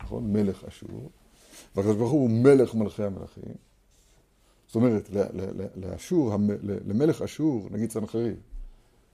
[0.02, 0.32] נכון?
[0.32, 1.10] מלך אשור,
[1.76, 3.54] והקדוש ברוך הוא מלך מלכי המלכים.
[4.66, 5.10] זאת אומרת,
[5.76, 6.34] לאשור,
[6.86, 8.36] למלך אשור, נגיד סנחריב,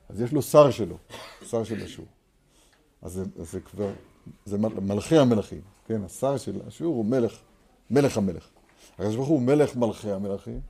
[0.08, 0.96] אז יש לו שר שלו,
[1.46, 2.06] שר של אשור.
[3.02, 3.90] אז זה, זה כבר,
[4.44, 6.04] זה מלכי המלכים, כן?
[6.04, 7.40] השר של אשור הוא מלך
[7.90, 8.48] מלך המלך.
[8.94, 10.60] הקדוש ברוך הוא מלך מלכי המלכים,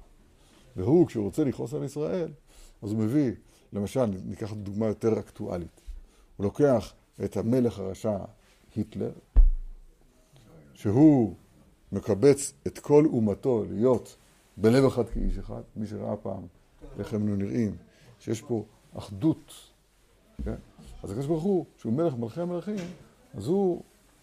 [0.76, 2.28] והוא, כשהוא רוצה לכעוס על ישראל,
[2.82, 3.32] אז הוא מביא,
[3.72, 5.80] למשל, ניקח דוגמה יותר אקטואלית.
[6.36, 8.18] הוא לוקח את המלך הרשע
[8.74, 9.12] היטלר,
[10.74, 11.34] שהוא
[11.92, 14.16] מקבץ את כל אומתו להיות
[14.56, 15.62] בלב אחד כאיש אחד.
[15.76, 16.42] מי שראה פעם
[16.98, 17.76] איך הם נראים,
[18.18, 18.64] שיש פה
[18.94, 19.52] אחדות.
[20.44, 20.54] כן?
[21.02, 22.76] אז הקדוש ברוך הוא, שהוא מלך מלכי המלכים,
[23.34, 23.82] אז הוא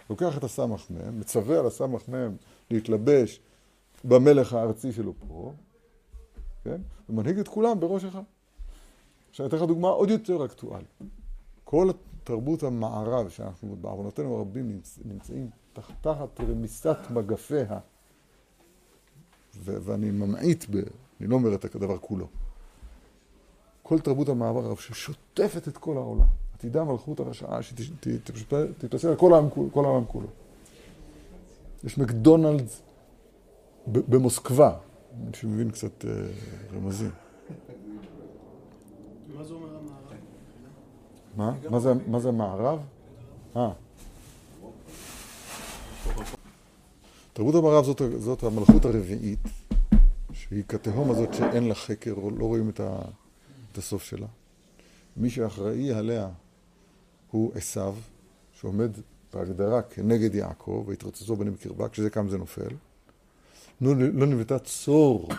[0.10, 2.36] לוקח את הסמ"ך מהם, מצווה על הסמ"ך מהם
[2.72, 3.40] להתלבש
[4.04, 5.54] במלך הארצי שלו פה,
[6.64, 6.82] כן?
[7.10, 8.22] ומנהיג את כולם בראש אחד.
[9.36, 10.88] עכשיו אתן לך דוגמה עוד יותר אקטואלית.
[11.64, 11.90] כל
[12.24, 15.50] תרבות המערב, שאנחנו בעוונותינו הרבים נמצאים
[16.02, 17.80] תחת רמיסת מגפיה,
[19.64, 20.76] ואני ממעיט, ב,
[21.20, 22.28] אני לא אומר את הדבר כולו.
[23.84, 26.28] כל תרבות המעבר ששוטפת את כל העולם.
[26.54, 29.34] עתידה מלכות הרשעה שתתפסל על כל
[29.86, 30.28] העולם כולו.
[31.84, 32.82] יש מקדונלדס
[33.88, 34.78] במוסקבה,
[35.26, 36.12] מי שמבין קצת אה,
[36.74, 37.12] רמזים.
[39.38, 40.18] מה זה אומר המערב?
[41.36, 41.54] מה?
[41.70, 42.80] מה זה, מה זה המערב?
[43.56, 43.72] אה.
[47.34, 49.40] תרבות המערב זאת, זאת המלכות הרביעית,
[50.34, 52.98] שהיא כתהום הזאת שאין לה חקר, לא רואים את, ה,
[53.72, 54.28] את הסוף שלה.
[55.18, 56.30] מי שאחראי עליה
[57.32, 57.96] הוא עשיו,
[58.60, 58.92] שעומד
[59.34, 62.76] בהגדרה כנגד יעקב, והתרוצצו בנים בקרבה, כשזה קם זה נופל.
[63.82, 65.30] לא, לא נבנתה צור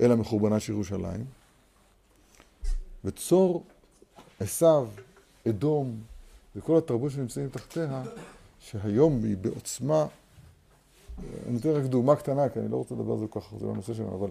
[0.00, 1.41] אלא מחורבנה של ירושלים.
[3.04, 3.64] וצור,
[4.40, 4.88] עשיו,
[5.48, 6.00] אדום,
[6.56, 8.02] וכל התרבות שנמצאים תחתיה,
[8.60, 10.06] שהיום היא בעוצמה,
[11.48, 13.66] אני אתן רק דוגמה קטנה, כי אני לא רוצה לדבר על זה כל כך, זה
[13.66, 14.30] לא הנושא שלנו, אבל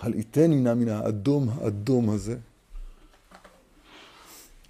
[0.00, 2.36] הלעיתני נא מן האדום האדום הזה.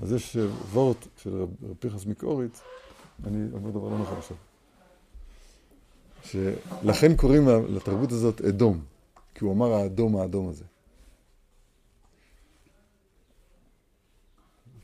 [0.01, 0.37] אז יש
[0.73, 1.49] וורט של רב
[1.81, 2.61] פנחס מקוריץ,
[3.25, 4.37] אני אומר דבר לא נכון עכשיו.
[6.25, 8.85] שלכן קוראים לתרבות הזאת אדום,
[9.35, 10.65] כי הוא אמר האדום האדום הזה.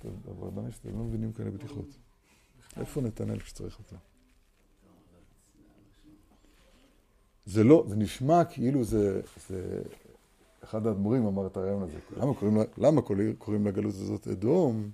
[0.05, 1.87] אבל עדיין שאתם לא מבינים כאלה בדיחות.
[2.77, 3.97] איפה נתנאל כשצריך אותו?
[7.47, 9.83] זה לא, זה נשמע כאילו זה, זה
[10.65, 11.99] אחד האדמו"רים אמר את הרעיון הזה.
[12.17, 13.01] למה קוראים, למה
[13.39, 14.91] קוראים לגלות הזאת אדום?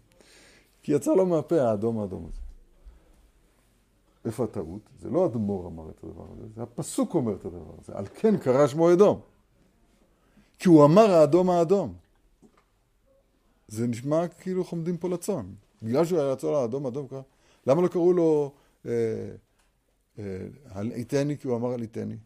[0.83, 2.41] כי יצא לו מהפה האדום האדום הזה.
[4.25, 4.81] איפה הטעות?
[5.01, 7.99] זה לא אדמו"ר אמר את הדבר הזה, זה הפסוק אומר את הדבר הזה.
[7.99, 9.21] על כן קרא שמו אדום.
[10.59, 11.95] כי הוא אמר האדום האדום.
[13.69, 15.47] זה נשמע כאילו חומדים פה לצאן.
[15.83, 17.21] בגלל שהוא היה רצון האדום האדום קרא.
[17.67, 18.53] למה לא קראו לו
[20.67, 22.17] הלעיתני אה, כי הוא אמר הלעיתני?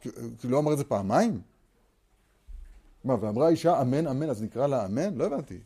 [0.00, 0.08] כי
[0.44, 1.40] לא אמר את זה פעמיים?
[3.04, 5.14] מה, ואמרה אישה אמן אמן, אז נקרא לה אמן?
[5.14, 5.60] לא הבנתי.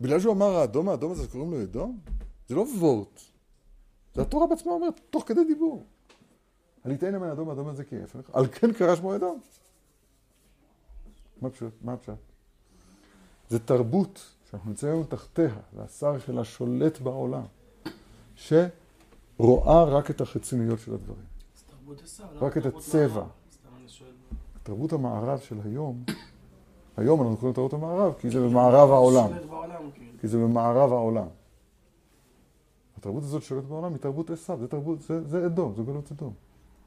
[0.00, 1.98] בגלל שהוא אמר האדום האדום הזה, קוראים לו אדום?
[2.48, 3.20] זה לא וורט.
[4.14, 5.86] זה התורה בעצמה אומרת, תוך כדי דיבור.
[6.84, 9.40] הליטאין אמן אדום האדום הזה כהפך, על כן קרא שמו אדום.
[11.42, 11.72] מה פשוט?
[11.82, 12.12] מה הפשט?
[13.48, 17.42] זה תרבות שאנחנו נמצאים תחתיה, והשר שלה שולט בעולם,
[18.34, 21.24] שרואה רק את החיצוניות של הדברים.
[22.34, 23.24] רק את הצבע.
[24.62, 26.04] תרבות המערב של היום,
[26.96, 29.28] היום אנחנו קוראים תרבות המערב, כי זה במערב העולם.
[29.94, 30.12] כאילו.
[30.20, 31.26] כי זה במערב העולם.
[32.98, 36.32] התרבות הזאת שולטת בעולם היא תרבות עשיו, זה תרבות, זה, זה אדום, זה גלות אדום.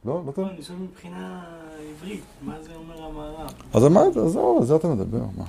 [0.05, 0.23] לא?
[0.25, 0.47] לא טוב?
[0.47, 1.43] אני שואל מבחינה
[1.89, 3.53] עברית, מה זה אומר המערב?
[3.73, 5.45] אז אמרת, אז זהו, על זה אתה מדבר, מה?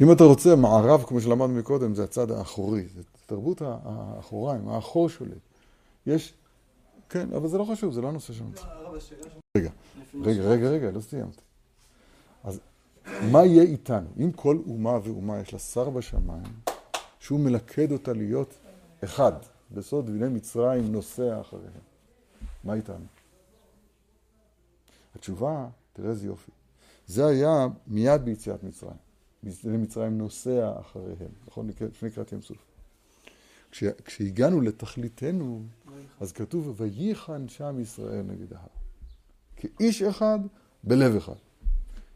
[0.00, 5.32] אם אתה רוצה, מערב, כמו שלמדנו מקודם, זה הצד האחורי, זה תרבות האחוריים, האחור שולט.
[6.06, 6.34] יש,
[7.08, 8.50] כן, אבל זה לא חשוב, זה לא הנושא שלנו.
[9.56, 9.70] רגע,
[10.22, 11.40] רגע, רגע, רגע, לא סיימתי.
[12.44, 12.60] אז
[13.30, 14.06] מה יהיה איתנו?
[14.18, 16.52] אם כל אומה ואומה יש לה שר בשמיים,
[17.20, 18.54] שהוא מלכד אותה להיות
[19.04, 19.32] אחד,
[19.70, 21.82] בסוד בני מצרים נוסע אחריהם.
[22.64, 23.04] מה איתנו?
[25.14, 26.50] התשובה, תראה איזה יופי.
[27.06, 28.96] זה היה מיד ביציאת מצרים.
[29.64, 31.68] בני מצרים נוסע אחריהם, נכון?
[31.80, 32.56] לפני קריאת ים סוף.
[33.70, 35.62] כש, כשהגענו לתכליתנו,
[36.20, 38.66] אז כתוב, וייחן שם ישראל נגד ההר.
[39.56, 40.38] כאיש אחד,
[40.84, 41.34] בלב אחד.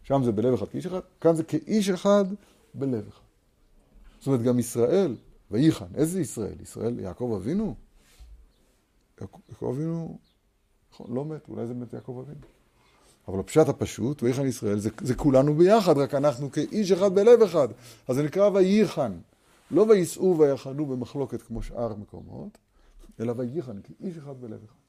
[0.03, 2.25] שם זה בלב אחד כאיש אחד, כאן זה כאיש אחד,
[2.75, 3.23] בלב אחד.
[4.19, 5.17] זאת אומרת, גם ישראל,
[5.51, 6.61] וייחן, איזה ישראל?
[6.63, 7.75] ישראל, יעקב אבינו?
[9.21, 10.19] יעקב אבינו,
[10.93, 12.47] נכון, לא מת, אולי זה מת יעקב אבינו.
[13.29, 17.69] אבל הפשט הפשוט, וייחן ישראל, זה, זה כולנו ביחד, רק אנחנו כאיש אחד בלב אחד.
[18.09, 19.13] אז זה נקרא וייחן.
[19.71, 22.59] לא וייסעו ויחנו במחלוקת כמו שאר מקומות,
[23.21, 24.81] אלא וייחן, כאיש אחד בלב אחד.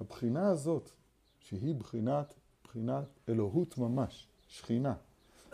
[0.00, 0.90] הבחינה הזאת,
[1.40, 4.94] שהיא בחינת, בחינת אלוהות ממש, שכינה,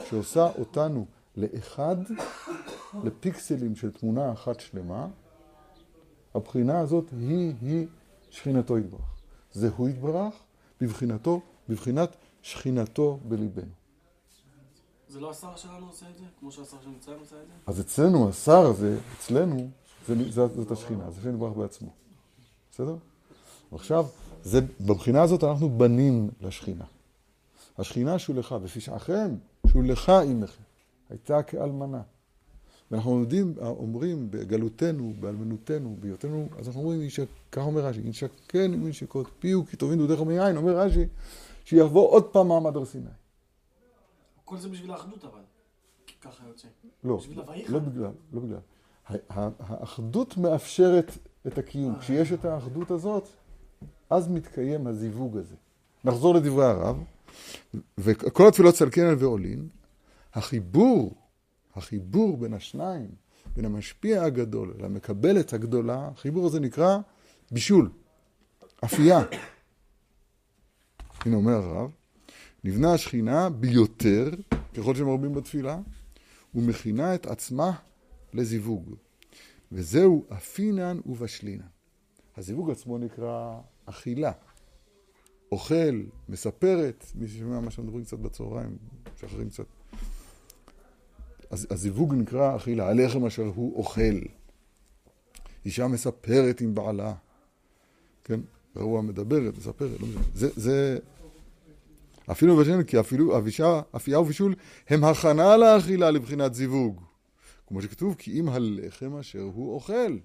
[0.08, 1.06] שעושה אותנו
[1.38, 1.96] לאחד,
[3.04, 5.06] לפיקסלים של תמונה אחת שלמה,
[6.34, 7.86] הבחינה הזאת היא-היא
[8.30, 9.00] שכינתו יתברך.
[9.52, 10.34] זה הוא יתברך
[10.80, 13.72] בבחינתו, בבחינת שכינתו בליבנו.
[15.08, 16.24] זה לא השר שלנו עושה את זה?
[16.40, 17.52] כמו שהשר של מצרים עושה את זה?
[17.66, 19.70] אז אצלנו, השר הזה, אצלנו,
[20.06, 21.90] זה, זה, זאת השכינה, זה השם יתברך בעצמו.
[22.70, 22.96] בסדר?
[23.72, 24.06] עכשיו,
[24.42, 26.84] זה, בבחינה הזאת אנחנו בנים לשכינה.
[27.78, 29.34] השכינה שולחה, ופשעכם
[29.66, 30.67] שולחה עמכם.
[31.10, 32.02] הייתה כאלמנה.
[32.90, 37.08] ואנחנו יודעים, אומרים בגלותנו, באלמנותנו, בהיותנו, אז אנחנו אומרים,
[37.52, 41.04] ככה אומר רש"י, ישכן עם ינשקות פיהו כי טובין דודיך מיין, אומר רש"י,
[41.64, 43.10] שיבוא עוד פעם מעמד הר סיני.
[44.44, 45.40] כל זה בשביל האחדות אבל.
[46.22, 46.68] ככה יוצא.
[47.04, 47.38] לא, בשביל.
[47.68, 48.58] לא בגלל, לא בגלל.
[49.28, 51.12] האחדות מאפשרת
[51.46, 51.98] את הקיום.
[51.98, 53.28] כשיש את האחדות הזאת,
[54.10, 55.54] אז מתקיים הזיווג הזה.
[56.04, 57.04] נחזור לדברי הרב,
[57.98, 59.68] וכל התפילות צלקנן ועולין,
[60.38, 61.14] החיבור,
[61.74, 63.10] החיבור בין השניים,
[63.56, 66.98] בין המשפיע הגדול למקבלת הגדולה, החיבור הזה נקרא
[67.50, 67.90] בישול,
[68.84, 69.20] אפייה.
[71.20, 71.90] הנה אומר הרב,
[72.64, 74.30] נבנה השכינה ביותר,
[74.76, 75.78] ככל שמרבים בתפילה,
[76.54, 77.72] ומכינה את עצמה
[78.34, 78.94] לזיווג.
[79.72, 81.66] וזהו אפינן ובשלינן.
[82.36, 84.32] הזיווג עצמו נקרא אכילה.
[85.52, 88.78] אוכל, מספרת, מי ששומע מה שאנחנו מדברים קצת בצהריים,
[89.14, 89.77] משחררים קצת.
[91.50, 94.18] הזיווג נקרא אכילה, הלחם אשר הוא אוכל.
[95.64, 97.14] אישה מספרת עם בעלה,
[98.24, 98.40] כן?
[98.76, 100.22] רעועה מדברת, מספרת, לא משנה.
[100.34, 100.98] זה, זה...
[102.30, 104.54] אפילו בשן, כי אפילו אבישה, אפייה ובישול
[104.88, 107.00] הם הכנה לאכילה לבחינת זיווג.
[107.66, 110.18] כמו שכתוב, כי אם הלחם אשר הוא אוכל.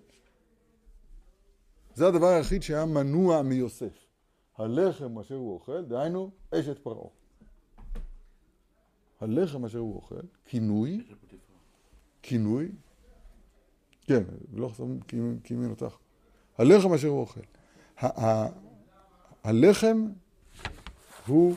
[1.96, 4.06] זה הדבר היחיד שהיה מנוע מיוסף.
[4.58, 7.23] הלחם אשר הוא אוכל, דהיינו אשת פרעה.
[9.24, 11.04] הלחם אשר הוא אוכל, כינוי,
[12.22, 12.72] כינוי,
[14.02, 15.00] כן, לא חסום
[15.44, 15.96] כימין אותך.
[16.58, 17.42] הלחם אשר הוא אוכל.
[19.44, 20.08] הלחם
[21.28, 21.56] הוא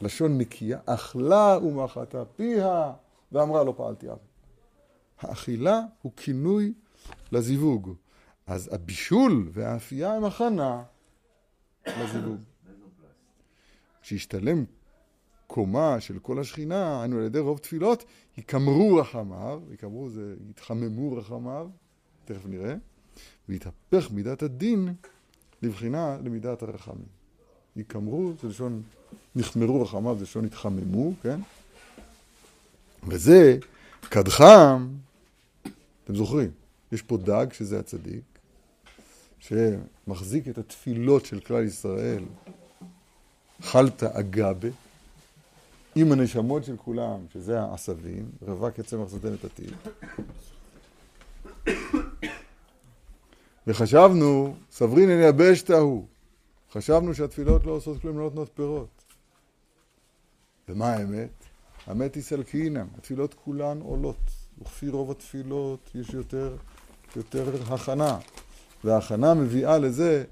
[0.00, 2.92] לשון נקייה, אכלה ומחתה פיה,
[3.32, 4.18] ואמרה לא פעלתי עוול.
[5.18, 6.72] האכילה הוא כינוי
[7.32, 7.94] לזיווג.
[8.46, 10.82] אז הבישול והאפייה הם הכנה
[11.86, 12.40] לזיווג.
[14.02, 14.64] כשישתלם
[15.48, 18.04] קומה של כל השכינה, היינו על ידי רוב תפילות,
[18.38, 21.68] יקמרו רחמיו, יקמרו זה יתחממו רחמיו,
[22.24, 22.74] תכף נראה,
[23.48, 24.94] ויתהפך מידת הדין
[25.62, 27.06] לבחינה למידת הרחמים.
[27.76, 28.82] יקמרו, זה לשון,
[29.36, 31.40] נחמרו רחמיו, זה לשון התחממו, כן?
[33.08, 33.58] וזה
[34.00, 34.88] קדחם,
[36.04, 36.50] אתם זוכרים,
[36.92, 38.38] יש פה דג, שזה הצדיק,
[39.38, 42.24] שמחזיק את התפילות של כלל ישראל,
[43.60, 44.68] חלתא אגבה,
[46.00, 49.74] עם הנשמות של כולם, שזה העשבים, רווק יצא מחסותן את הטיל.
[53.66, 56.06] וחשבנו, סברין אל יבשת ההוא.
[56.72, 58.88] חשבנו שהתפילות לא עושות כלום, לא נותנות פירות.
[60.68, 61.30] ומה האמת?
[61.86, 64.30] האמת היא סלקינן, התפילות כולן עולות.
[64.62, 66.56] וכפי רוב התפילות יש יותר,
[67.16, 68.18] יותר הכנה.
[68.84, 70.24] וההכנה מביאה לזה,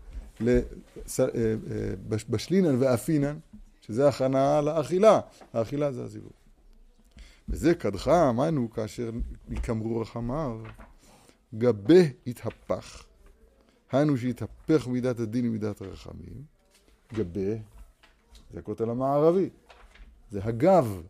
[2.31, 3.37] בשלינן ואפינן,
[3.87, 5.21] שזה הכנה לאכילה.
[5.53, 6.33] האכילה זה הזיווג.
[7.49, 9.11] וזה קדחה, אמרנו, כאשר
[9.51, 10.61] יקמרו רחמיו,
[11.55, 13.05] גבה יתהפך.
[13.93, 16.45] היינו שיתהפך מידת הדין ומידת הרחמים.
[17.13, 17.57] גבה,
[18.53, 19.51] זה הכותל המערבי.
[20.31, 21.03] זה הגב,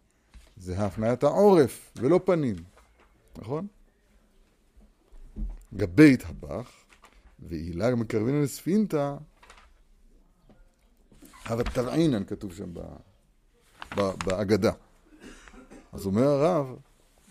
[0.57, 2.57] זה הפניית העורף, ולא פנים.
[3.39, 3.67] נכון?
[5.75, 6.71] גבה יתהפך,
[7.39, 9.17] ועילה מקרבינן לספינתא,
[11.49, 12.73] הווה תרעינן כתוב שם
[13.97, 14.73] בהגדה.
[15.93, 16.77] אז אומר הרב,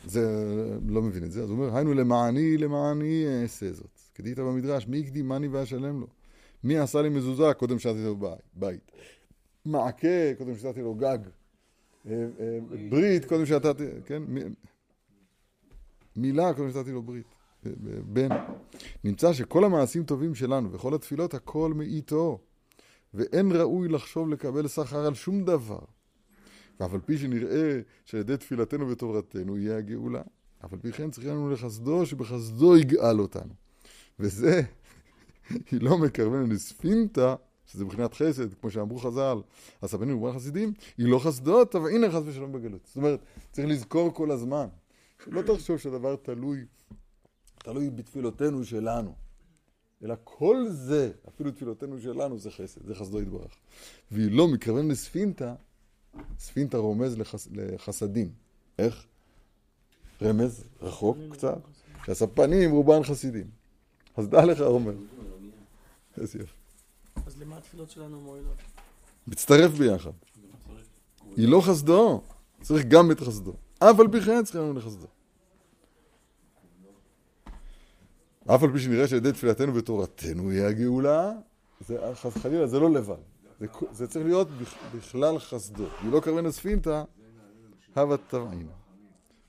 [0.05, 0.45] זה,
[0.87, 3.99] לא מבין את זה, אז הוא אומר, היינו למעני, למעני אעשה זאת.
[4.15, 6.07] כדאית במדרש, מי הקדימני ואשלם לו?
[6.63, 8.17] מי עשה לי מזוזה קודם שתתי לו
[8.53, 8.91] בית?
[9.65, 11.17] מעקה קודם שתתי לו גג?
[12.89, 14.23] ברית קודם שתתי, כן?
[16.15, 17.25] מילה קודם שתתי לו ברית.
[18.05, 18.29] בן.
[19.03, 22.39] נמצא שכל המעשים טובים שלנו וכל התפילות הכל מאיתו.
[23.15, 25.79] ואין ראוי לחשוב לקבל שכר על שום דבר.
[26.79, 30.21] ואף על פי שנראה שעל ידי תפילתנו ותורתנו יהיה הגאולה,
[30.65, 33.53] אף על פי כן צריכים לנו לחסדו שבחסדו יגאל אותנו.
[34.19, 34.61] וזה,
[35.71, 39.37] היא לא מקרבנת לספינתא, שזה מבחינת חסד, כמו שאמרו חז"ל,
[39.81, 42.85] הסבנים וברן חסידים, היא לא חסדות, אבל הנה חס ושלום בגלות.
[42.85, 43.19] זאת אומרת,
[43.51, 44.67] צריך לזכור כל הזמן,
[45.25, 46.65] שלא תחשוב שהדבר תלוי,
[47.57, 49.24] תלוי בתפילותינו שלנו.
[50.05, 53.51] אלא כל זה, אפילו תפילותינו שלנו, זה חסד, זה חסדו יתברך.
[54.11, 55.53] והיא לא מקרבן לספינתא,
[56.39, 58.31] ספינתא רומז לחס, לחסדים.
[58.79, 59.05] איך?
[60.21, 61.57] רמז, רחוק קצת,
[62.05, 63.47] שהספנים רובן חסידים.
[64.17, 64.93] אז דע לך, עומר.
[66.17, 66.53] איזה יופי.
[67.25, 68.57] אז למה התפילות שלנו מועילות?
[69.27, 70.11] מצטרף ביחד.
[71.37, 72.21] היא לא חסדו,
[72.61, 73.53] צריך גם את חסדו.
[73.79, 75.07] אף על פי כן צריכים לנו לחסדו.
[78.47, 81.31] אף על פי שנראה שעל ידי תפילתנו ותורתנו היא הגאולה,
[81.87, 83.15] זה, חס חלילה, זה לא לבד.
[83.59, 84.47] זה, זה צריך להיות
[84.95, 85.85] בכלל חסדו.
[86.01, 87.03] היא לא קרבנה ספינתא,
[87.95, 88.71] הווה טבעינה.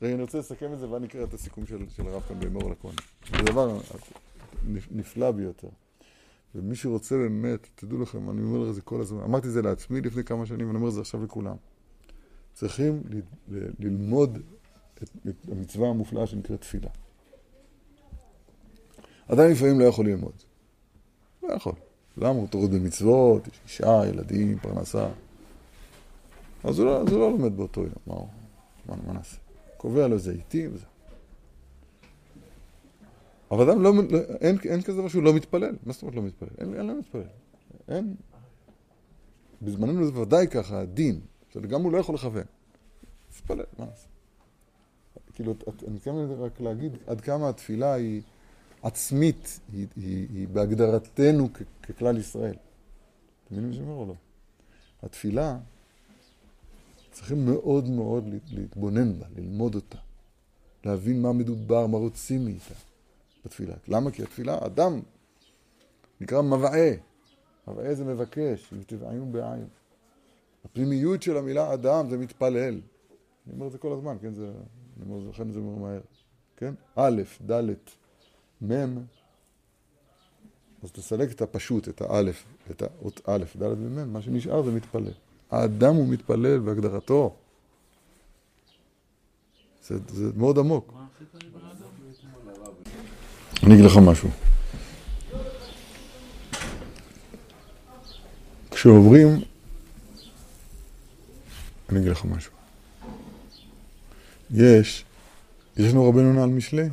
[0.03, 2.71] רגע, אני רוצה לסכם את זה ואני אקרא את הסיכום של, של הרב כאן באמור
[2.71, 2.95] לכהן.
[3.31, 3.79] זה דבר
[4.91, 5.69] נפלא ביותר.
[6.55, 10.01] ומי שרוצה באמת, תדעו לכם, אני אומר את זה כל הזמן, אמרתי את זה לעצמי
[10.01, 11.57] לפני כמה שנים, ואני אומר את זה עכשיו לכולם.
[12.55, 13.17] צריכים ל,
[13.49, 14.39] ל, ללמוד
[14.95, 16.89] את, את המצווה המופלאה שנקראת תפילה.
[19.29, 20.33] אדם לפעמים לא יכול ללמוד.
[21.43, 21.73] לא יכול.
[22.17, 22.29] למה?
[22.29, 25.09] הוא טרוד במצוות, יש אישה, ילדים, פרנסה.
[26.65, 28.15] אז הוא לא, אז הוא לא לומד באותו יום, מה,
[28.87, 29.37] מה, מה נעשה?
[29.77, 30.85] קובע לו איזה עיתים וזה.
[33.51, 33.93] אבל אדם לא,
[34.41, 35.77] אין, אין כזה דבר שהוא לא מתפלל.
[35.87, 36.49] מה זאת אומרת לא מתפלל?
[36.59, 37.23] אין, אין לא מתפלל.
[37.89, 38.15] אין.
[39.63, 41.21] בזמננו זה ודאי ככה, הדין.
[41.69, 42.43] גם הוא לא יכול לכוון.
[43.31, 44.07] מתפלל, מה נעשה?
[45.35, 45.55] כאילו,
[45.87, 48.23] אני מתכוון רק להגיד עד כמה התפילה היא
[48.83, 52.55] עצמית, היא, היא, היא בהגדרתנו כ, ככלל ישראל.
[53.45, 54.15] אתם מבינים מה שאני אומר או לא?
[55.03, 55.59] התפילה,
[57.11, 59.99] צריכים מאוד מאוד להתבונן בה, ללמוד אותה,
[60.85, 62.75] להבין מה מדובר, מה רוצים מאיתה.
[63.45, 63.75] בתפילה.
[63.89, 64.11] למה?
[64.11, 65.01] כי התפילה, אדם
[66.21, 66.91] נקרא מבעה.
[67.69, 69.67] מבעה זה מבקש, ותבעיון בעין.
[70.65, 72.81] הפנימיות של המילה אדם זה מתפלל.
[73.47, 74.35] אני אומר את זה כל הזמן, כן?
[74.35, 74.53] זה,
[74.97, 76.01] אני אומר, לכן זה אומר מהר.
[76.57, 76.75] כן?
[76.97, 77.63] א', ד',
[78.63, 78.99] מ',
[80.83, 85.13] אז תסלק את הפשוט, את האלף, את האות א', ד' ומ', מה שנשאר זה מתפלל.
[85.51, 87.35] האדם הוא מתפלל בהגדרתו.
[89.87, 90.95] זה, זה מאוד עמוק.
[93.63, 94.29] אני אגיד לך משהו.
[98.71, 99.29] כשעוברים,
[101.89, 102.53] אני אגיד לך משהו.
[104.51, 105.05] יש,
[105.77, 106.89] יש לנו רבנו נעל משלי.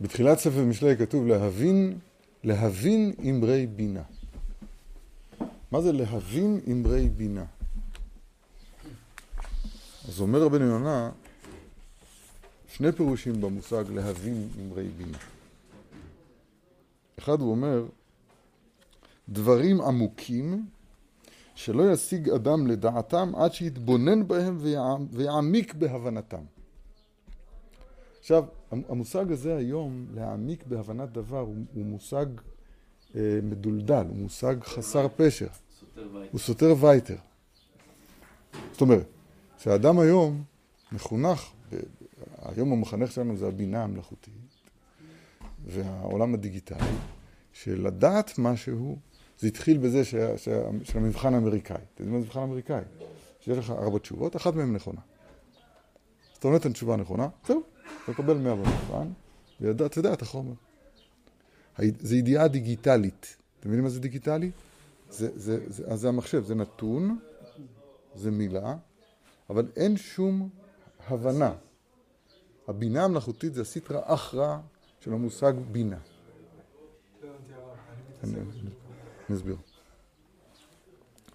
[0.00, 1.98] בתחילת ספר משלי כתוב להבין,
[2.44, 4.02] להבין אמרי בינה.
[5.70, 7.44] מה זה להבין אמרי בינה?
[10.08, 11.10] אז אומר רבנו יונה,
[12.68, 15.18] שני פירושים במושג להבין אמרי בינה.
[17.18, 17.86] אחד הוא אומר,
[19.28, 20.66] דברים עמוקים
[21.54, 24.58] שלא ישיג אדם לדעתם עד שיתבונן בהם
[25.10, 26.55] ויעמיק בהבנתם.
[28.26, 32.26] עכשיו, המושג הזה היום, להעמיק בהבנת דבר, הוא, הוא מושג
[33.16, 35.46] אה, מדולדל, הוא מושג חסר פשר.
[36.30, 37.16] הוא סותר וייטר.
[38.72, 39.06] זאת אומרת,
[39.58, 40.42] שהאדם היום
[40.92, 41.50] מחונך
[42.42, 44.34] היום המחנך שלנו זה הבינה המלאכותית
[45.66, 46.96] והעולם הדיגיטלי,
[47.52, 48.98] שלדעת משהו,
[49.38, 51.76] זה התחיל בזה שה, שה, של המבחן האמריקאי.
[51.94, 52.82] אתה יודע מה זה מבחן האמריקאי?
[53.40, 55.00] שיש לך ארבע תשובות, אחת מהן נכונה.
[56.36, 57.62] אז אתה נותן תשובה נכונה, זהו,
[58.04, 59.08] אתה מקבל מאה במבחן,
[59.60, 60.52] ואתה יודע את החומר.
[61.78, 63.36] זה ידיעה דיגיטלית.
[63.60, 64.50] אתם מבינים מה זה דיגיטלי?
[65.10, 67.18] זה, זה, זה, אז זה המחשב, זה נתון,
[68.14, 68.76] זה מילה,
[69.50, 70.48] אבל אין שום
[71.06, 71.54] הבנה.
[72.68, 74.58] הבינה המלאכותית זה הסטרא אחרא
[75.00, 75.98] של המושג בינה.
[78.24, 79.56] אני אסביר.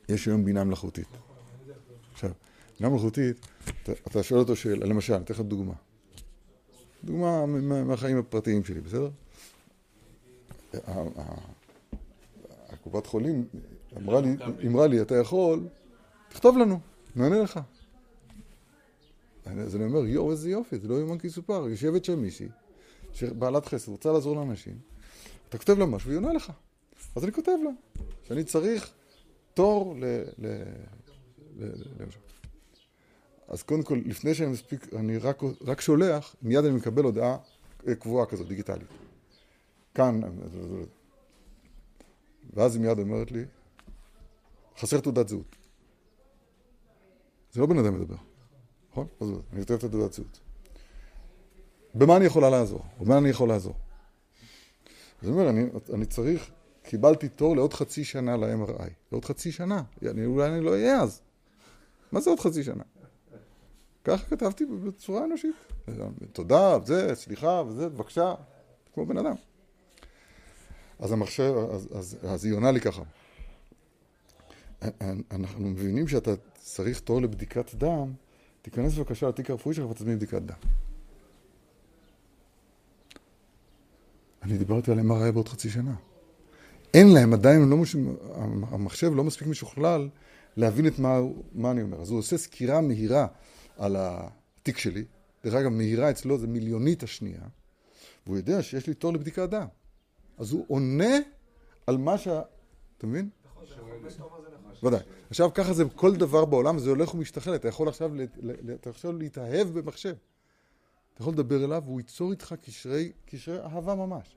[0.09, 1.07] יש היום בינה מלאכותית.
[2.81, 3.47] בינה מלאכותית,
[4.07, 5.73] אתה שואל אותו שאלה, למשל, אני אתן לך דוגמה.
[7.03, 7.45] דוגמה
[7.85, 9.09] מהחיים הפרטיים שלי, בסדר?
[12.69, 13.45] הקופת חולים
[13.97, 14.35] אמרה לי,
[14.67, 15.67] אמרה לי, אתה יכול,
[16.29, 16.79] תכתוב לנו,
[17.15, 17.59] נענה לך.
[19.45, 21.67] אז אני אומר, יואו, איזה יופי, זה לא יאומן כי יסופר.
[21.69, 22.47] יושבת שם מישהי,
[23.13, 24.77] שבעלת חסד, רוצה לעזור לאנשים,
[25.49, 26.51] אתה כותב לה משהו, והיא עונה לך.
[27.15, 27.71] אז אני כותב לה,
[28.23, 28.91] שאני צריך
[29.53, 30.05] תור ל...
[30.39, 30.63] ל...
[31.99, 32.19] למשל.
[33.51, 37.37] אז קודם כל, לפני שאני מספיק, אני רק, רק שולח, מיד אני מקבל הודעה
[37.87, 38.87] אה, קבועה כזאת, דיגיטלית.
[39.93, 40.21] כאן,
[42.53, 43.45] ואז היא מיד אומרת לי,
[44.77, 45.55] חסר תעודת זהות.
[47.51, 48.15] זה לא בן אדם מדבר.
[48.91, 49.07] נכון?
[49.53, 50.39] אני כותב את התעודת זהות.
[51.95, 52.81] במה אני יכולה לעזור?
[52.99, 53.75] במה אני יכול לעזור?
[55.21, 56.51] אז אני אומר, אני, אני צריך,
[56.83, 58.89] קיבלתי תור לעוד חצי שנה ל-MRI.
[59.11, 59.83] לעוד חצי שנה.
[60.01, 61.21] אני, אולי אני לא אהיה אז.
[62.11, 62.83] מה זה עוד חצי שנה?
[64.03, 65.55] ככה כתבתי בצורה אנושית.
[66.31, 68.33] תודה, וזה, סליחה, וזה, בבקשה,
[68.93, 69.35] כמו בן אדם.
[70.99, 73.03] אז המחשב, אז, אז, אז היא עונה לי ככה.
[75.31, 78.13] אנחנו מבינים שאתה צריך תור לבדיקת דם
[78.61, 80.55] תיכנס בבקשה לתיק הרפואי שלך ותזמין בדיקת דם.
[84.43, 85.95] אני דיברתי על MRI בעוד חצי שנה.
[86.93, 87.95] אין להם, עדיין לא מש...
[88.71, 90.09] המחשב לא מספיק משוכלל
[90.57, 91.19] להבין את מה,
[91.53, 92.01] מה אני אומר.
[92.01, 93.27] אז הוא עושה סקירה מהירה
[93.81, 95.05] על התיק שלי.
[95.43, 97.41] דרך אגב, מהירה אצלו זה מיליונית השנייה,
[98.25, 99.67] והוא יודע שיש לי תור לבדיקת דם.
[100.37, 101.15] אז הוא עונה
[101.87, 102.41] על מה שה...
[102.97, 103.29] אתה מבין?
[104.83, 104.99] ודאי.
[105.29, 107.55] עכשיו ככה זה כל דבר בעולם, זה הולך ומשתחל.
[107.55, 108.11] אתה יכול עכשיו,
[109.19, 110.15] להתאהב במחשב.
[111.13, 114.35] אתה יכול לדבר אליו והוא ייצור איתך קשרי, קשרי אהבה ממש.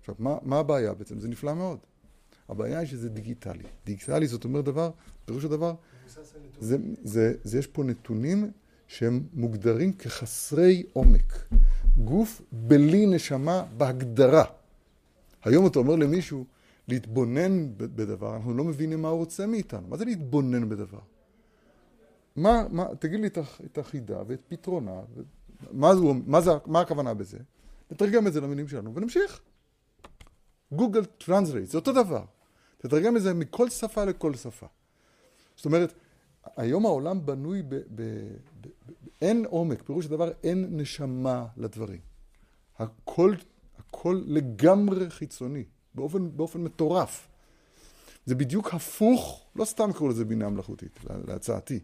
[0.00, 1.20] עכשיו, מה, מה הבעיה בעצם?
[1.20, 1.78] זה נפלא מאוד.
[2.48, 3.64] הבעיה היא שזה דיגיטלי.
[3.84, 4.90] דיגיטלי זאת אומרת דבר,
[5.24, 5.74] פירוש הדבר,
[6.60, 8.50] זה, זה, זה יש פה נתונים
[8.86, 11.44] שהם מוגדרים כחסרי עומק.
[11.98, 14.44] גוף בלי נשמה בהגדרה.
[15.44, 16.44] היום אתה אומר למישהו
[16.88, 19.88] להתבונן בדבר, אנחנו לא מבינים מה הוא רוצה מאיתנו.
[19.88, 20.98] מה זה להתבונן בדבר?
[22.36, 23.26] מה, מה, תגיד לי
[23.64, 25.00] את החידה ואת פתרונה,
[25.72, 27.38] מה, זה, מה, זה, מה הכוונה בזה?
[27.90, 29.40] נתרגם את זה למילים שלנו ונמשיך.
[30.72, 32.24] Google Translate, זה אותו דבר.
[32.78, 34.66] תתרגם את זה מכל שפה לכל שפה.
[35.56, 35.92] זאת אומרת,
[36.56, 37.74] היום העולם בנוי ב...
[37.74, 38.02] ב, ב,
[38.60, 42.00] ב אין עומק, פירוש הדבר אין נשמה לדברים.
[42.78, 43.34] הכל,
[43.78, 45.64] הכל לגמרי חיצוני,
[45.94, 47.28] באופן, באופן מטורף.
[48.26, 51.80] זה בדיוק הפוך, לא סתם קראו לזה בינה מלאכותית, להצעתי.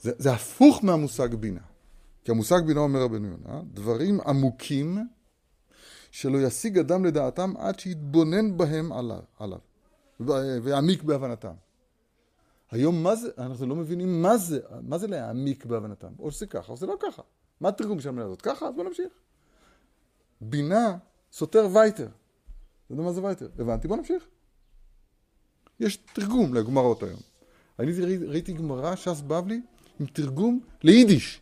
[0.00, 1.60] זה, זה הפוך מהמושג בינה.
[2.24, 5.08] כי המושג בינה אומר רבנו יונה, דברים עמוקים
[6.10, 9.58] שלא ישיג אדם לדעתם עד שיתבונן בהם עליו, עליו
[10.62, 11.54] ויעמיק בהבנתם.
[12.74, 16.12] היום מה זה, אנחנו לא מבינים מה זה, מה זה להעמיק בהבנתם.
[16.18, 17.22] או שזה ככה או שזה לא ככה.
[17.60, 18.42] מה התרגום של המילה הזאת?
[18.42, 18.66] ככה?
[18.66, 19.12] אז בוא נמשיך.
[20.40, 20.96] בינה
[21.32, 22.06] סותר ווייטער.
[22.06, 23.48] אתה יודע מה זה ווייטער?
[23.58, 24.26] הבנתי, בוא נמשיך.
[25.80, 27.20] יש תרגום לגמרות היום.
[27.78, 27.92] אני
[28.26, 29.60] ראיתי גמרא, ש"ס בבלי,
[30.00, 31.40] עם תרגום ליידיש.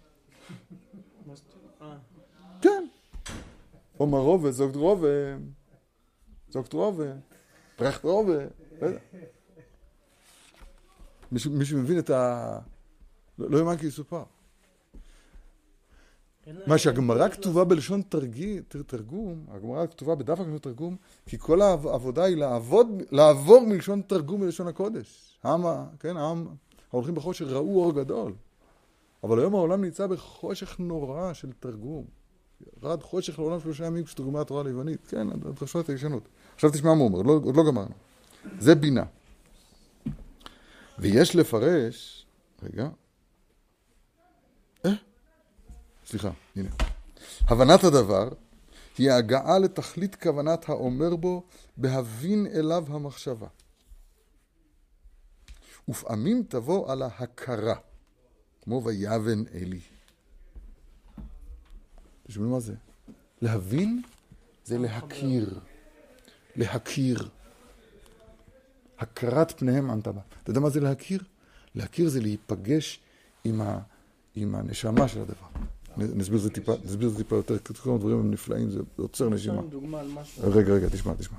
[2.61, 2.85] כן.
[3.97, 5.09] עומר רובה, זוגת רובה,
[6.51, 7.13] זוגת רובה,
[7.77, 8.39] פרחט רובה,
[11.33, 12.59] מישהו מבין את ה...
[13.39, 14.23] לא יאמן כי יסופר.
[16.67, 18.03] מה שהגמרא כתובה בלשון
[18.87, 24.69] תרגום, הגמרא כתובה בדף הכלשון תרגום, כי כל העבודה היא לעבוד, לעבור מלשון תרגום ללשון
[24.69, 25.39] הקודש.
[25.43, 25.65] העם,
[26.01, 26.47] כן, העם
[26.93, 28.33] ההולכים בחושך ראו אור גדול.
[29.25, 32.05] אבל היום העולם נמצא בחושך נורא של תרגום.
[32.83, 35.07] ירד חושך לעולם שלושה ימים כשתרגומי התורה ליוונית.
[35.07, 36.29] כן, הדרשות הישנות.
[36.55, 37.95] עכשיו תשמע מה הוא אומר, לא, עוד לא גמרנו.
[38.59, 39.05] זה בינה.
[41.03, 42.27] ויש לפרש,
[42.63, 42.89] רגע,
[44.87, 44.91] אה,
[46.07, 46.71] סליחה, הנה.
[47.41, 48.29] הבנת הדבר
[48.99, 51.43] היא הגעה לתכלית כוונת האומר בו
[51.77, 53.47] בהבין אליו המחשבה.
[55.89, 57.75] ופעמים תבוא על ההכרה,
[58.63, 59.81] כמו ויבן אלי.
[62.27, 62.75] תשמעו מה זה?
[63.41, 64.03] להבין
[64.65, 65.61] זה להכיר.
[66.57, 67.29] להכיר.
[69.03, 70.21] הכרת פניהם ענתה בה.
[70.43, 71.23] אתה יודע מה זה להכיר?
[71.75, 73.01] להכיר זה להיפגש
[73.45, 73.79] עם, ה,
[74.35, 75.47] עם הנשמה של הדבר.
[75.97, 79.29] נסביר את זה טיפה, נסביר את זה טיפה יותר, כל הדברים הם נפלאים, זה עוצר
[79.29, 79.63] נשימה.
[80.41, 81.39] רגע, רגע, תשמע, תשמע.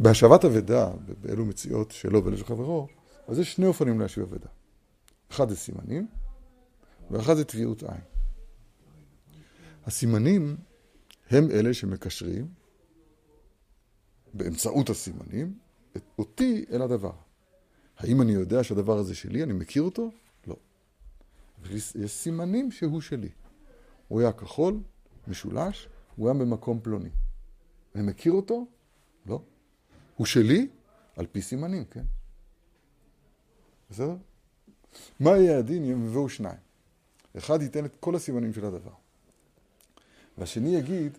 [0.00, 2.88] בהשבת אבדה, באלו מציאות שלו ואלו של חברו,
[3.28, 4.48] אז יש שני אופנים להשיב אבדה.
[5.30, 6.06] אחד זה סימנים,
[7.10, 8.00] ואחד זה טביעות עין.
[9.86, 10.56] הסימנים
[11.30, 12.48] הם אלה שמקשרים
[14.34, 15.54] באמצעות הסימנים
[16.18, 17.12] אותי אל הדבר.
[17.96, 19.42] האם אני יודע שהדבר הזה שלי?
[19.42, 20.10] אני מכיר אותו?
[20.46, 20.56] לא.
[21.70, 23.28] יש סימנים שהוא שלי.
[24.08, 24.80] הוא היה כחול,
[25.28, 27.10] משולש, הוא היה במקום פלוני.
[27.94, 28.66] אני מכיר אותו?
[29.26, 29.42] לא.
[30.16, 30.68] הוא שלי?
[31.16, 32.04] על פי סימנים, כן.
[33.90, 34.16] בסדר?
[35.20, 36.58] מה יהיה הדין אם יבואו שניים?
[37.38, 38.92] אחד ייתן את כל הסימנים של הדבר.
[40.38, 41.18] והשני יגיד,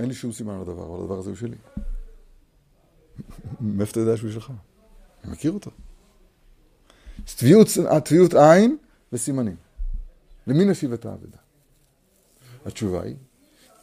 [0.00, 1.56] אין לי שום סימן לדבר, אבל הדבר הזה הוא שלי.
[3.60, 4.52] מאיפה אתה יודע שהוא שלך?
[5.24, 5.70] אני מכיר אותו.
[8.04, 8.76] טביעות עין
[9.12, 9.56] וסימנים.
[10.46, 11.38] למי נשיב את האבדה?
[12.66, 13.16] התשובה היא,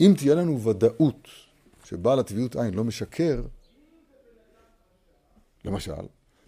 [0.02, 1.28] אם תהיה לנו ודאות
[1.84, 3.42] שבעל הטביעות עין לא משקר,
[5.66, 6.02] למשל,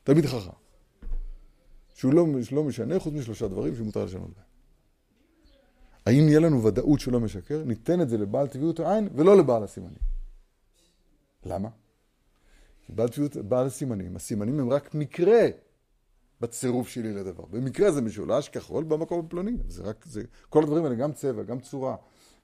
[0.03, 0.51] תלמיד חכם,
[1.95, 4.45] שהוא לא, לא משנה חוץ משלושה דברים שמותר לשנות בהם.
[6.05, 7.63] האם יהיה לנו ודאות שהוא לא משקר?
[7.65, 9.99] ניתן את זה לבעל טבעיות העין ולא לבעל הסימנים.
[11.45, 11.69] למה?
[12.91, 15.47] בעל טבעיות, בעל הסימנים, הסימנים הם רק מקרה
[16.41, 17.45] בצירוף שלי לדבר.
[17.45, 19.57] במקרה זה משולש כחול במקום הפלוני.
[19.67, 21.95] זה רק, זה, כל הדברים האלה, גם צבע, גם צורה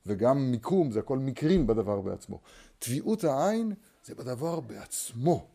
[0.05, 2.39] וגם מיקום, זה הכל מקרים בדבר בעצמו.
[2.79, 3.73] טביעות העין
[4.03, 5.47] זה בדבר בעצמו.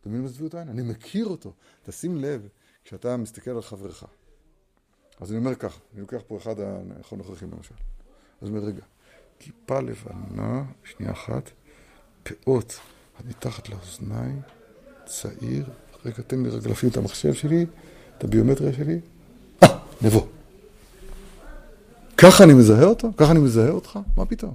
[0.00, 0.68] אתה מבין מה זה טביעות עין?
[0.68, 1.52] אני מכיר אותו.
[1.82, 2.48] תשים לב,
[2.84, 4.04] כשאתה מסתכל על חברך.
[5.20, 7.74] אז אני אומר ככה, אני לוקח פה אחד הנוכחים למשל.
[8.40, 8.82] אז אני אומר, רגע,
[9.44, 11.50] כיפה לבנה, שנייה אחת,
[12.22, 12.80] פאות
[13.28, 14.40] מתחת לאוזניים,
[15.06, 15.64] צעיר,
[16.04, 17.66] רגע, תן לי רגע להפעיל את המחשב שלי,
[18.18, 19.00] את הביומטריה שלי.
[19.62, 20.26] אה, נבוא.
[22.16, 23.08] ככה אני מזהה אותו?
[23.16, 23.98] ככה אני מזהה אותך?
[24.16, 24.54] מה פתאום?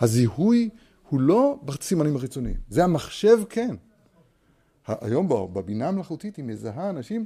[0.00, 0.68] הזיהוי
[1.08, 3.74] הוא לא בסימנים החיצוניים, זה המחשב כן.
[4.86, 7.24] היום בבינה המלאכותית היא מזהה אנשים,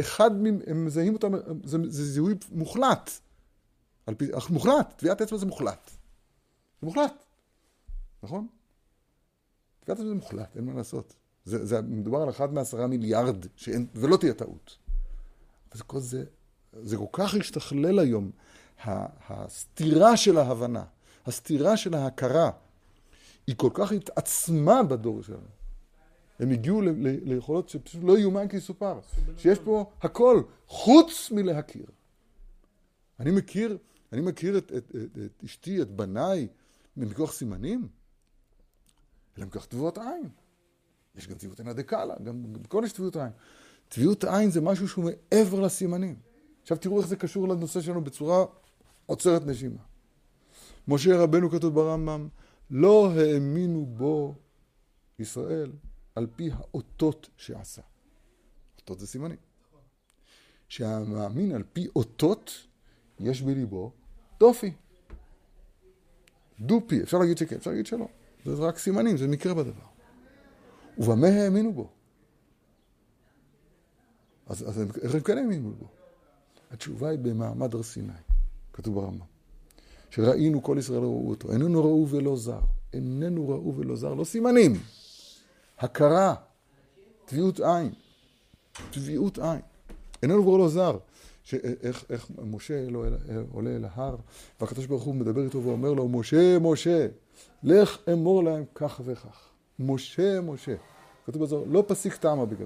[0.00, 0.30] אחד
[0.66, 1.32] הם מזהים אותם,
[1.64, 3.10] זה, זה זיהוי מוחלט.
[4.10, 5.90] על פי, מוחלט, טביעת אצבע זה מוחלט.
[6.80, 7.24] זה מוחלט,
[8.22, 8.46] נכון?
[9.80, 11.14] טביעת אצבע זה מוחלט, אין מה לעשות.
[11.44, 14.76] זה, זה מדובר על אחד מעשרה מיליארד, שאין, ולא תהיה טעות.
[15.72, 16.24] אבל כל זה,
[16.82, 18.30] זה כל כך השתכלל היום,
[19.28, 20.84] הסתירה של ההבנה,
[21.26, 22.50] הסתירה של ההכרה,
[23.46, 25.48] היא כל כך התעצמה בדור שלנו.
[26.38, 26.82] הם הגיעו
[27.24, 29.00] ליכולות שפשוט לא יאומן כי יסופר.
[29.36, 31.86] שיש פה הכל, חוץ מלהכיר.
[33.20, 33.78] אני מכיר,
[34.12, 36.48] אני מכיר את, את, את, את אשתי, את בניי,
[36.96, 37.88] מכוח סימנים,
[39.38, 40.28] אלא מכוח תבואות עין.
[41.14, 43.30] יש גם טביעות עין דקאלה, גם בכל יש טביעות עין.
[43.88, 46.16] טביעות עין זה משהו שהוא מעבר לסימנים.
[46.62, 48.44] עכשיו תראו איך זה קשור לנושא שלנו בצורה
[49.06, 49.82] עוצרת נשימה.
[50.88, 52.28] משה רבנו כתוב ברמב"ם,
[52.70, 54.34] לא האמינו בו
[55.18, 55.72] ישראל
[56.14, 57.82] על פי האותות שעשה.
[58.80, 59.36] אותות זה סימנים.
[60.68, 62.66] שהמאמין על פי אותות,
[63.20, 63.92] יש בליבו
[64.40, 64.72] דופי.
[66.60, 68.08] דופי, אפשר להגיד שכן, אפשר להגיד שלא.
[68.44, 69.82] זה רק סימנים, זה מקרה בדבר.
[70.98, 71.88] ובמה האמינו בו?
[74.46, 75.86] אז, אז הם כן האמינו בו?
[76.70, 78.12] התשובה היא במעמד הר סיני,
[78.72, 79.26] כתוב ברמב"ם.
[80.10, 81.52] שראינו כל ישראל ראו אותו.
[81.52, 82.60] איננו ראו ולא זר.
[82.92, 84.14] איננו ראו ולא זר.
[84.14, 84.72] לא סימנים.
[85.78, 86.34] הכרה.
[87.24, 87.92] טביעות עין.
[88.90, 89.60] טביעות עין.
[90.22, 90.98] איננו ראו ולא זר.
[91.50, 93.04] שאיך איך משה לא,
[93.52, 94.16] עולה אל ההר,
[94.60, 97.06] והקדוש ברוך הוא מדבר איתו ואומר לו, משה, משה,
[97.62, 99.48] לך אמור להם כך וכך.
[99.78, 100.74] משה, משה.
[101.26, 102.64] כתוב בזו, לא פסיק טעמה בגבי.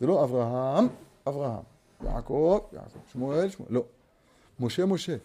[0.00, 0.86] זה לא אברהם,
[1.28, 1.62] אברהם.
[2.04, 2.98] יעקב, יעקב.
[3.12, 3.72] שמואל, שמואל.
[3.72, 3.84] לא.
[4.60, 5.16] משה, משה.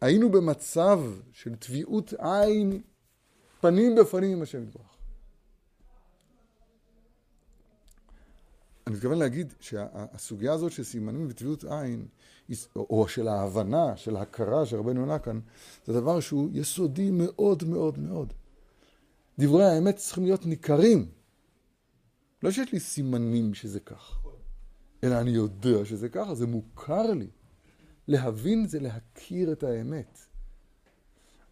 [0.00, 1.00] היינו במצב
[1.32, 2.82] של טביעות עין,
[3.60, 4.93] פנים בפנים עם השם יתברך.
[8.86, 12.06] אני מתכוון להגיד שהסוגיה הזאת של סימנים וטביעות עין,
[12.76, 15.40] או של ההבנה, של ההכרה שרבנו עונה כאן,
[15.86, 18.32] זה דבר שהוא יסודי מאוד מאוד מאוד.
[19.38, 21.08] דברי האמת צריכים להיות ניכרים.
[22.42, 24.18] לא שיש לי סימנים שזה כך,
[25.04, 27.28] אלא אני יודע שזה ככה, זה מוכר לי.
[28.08, 30.18] להבין זה להכיר את האמת.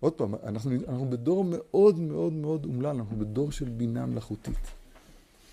[0.00, 4.81] עוד פעם, אנחנו, אנחנו בדור מאוד מאוד מאוד אומלל, אנחנו בדור של בינה מלאכותית.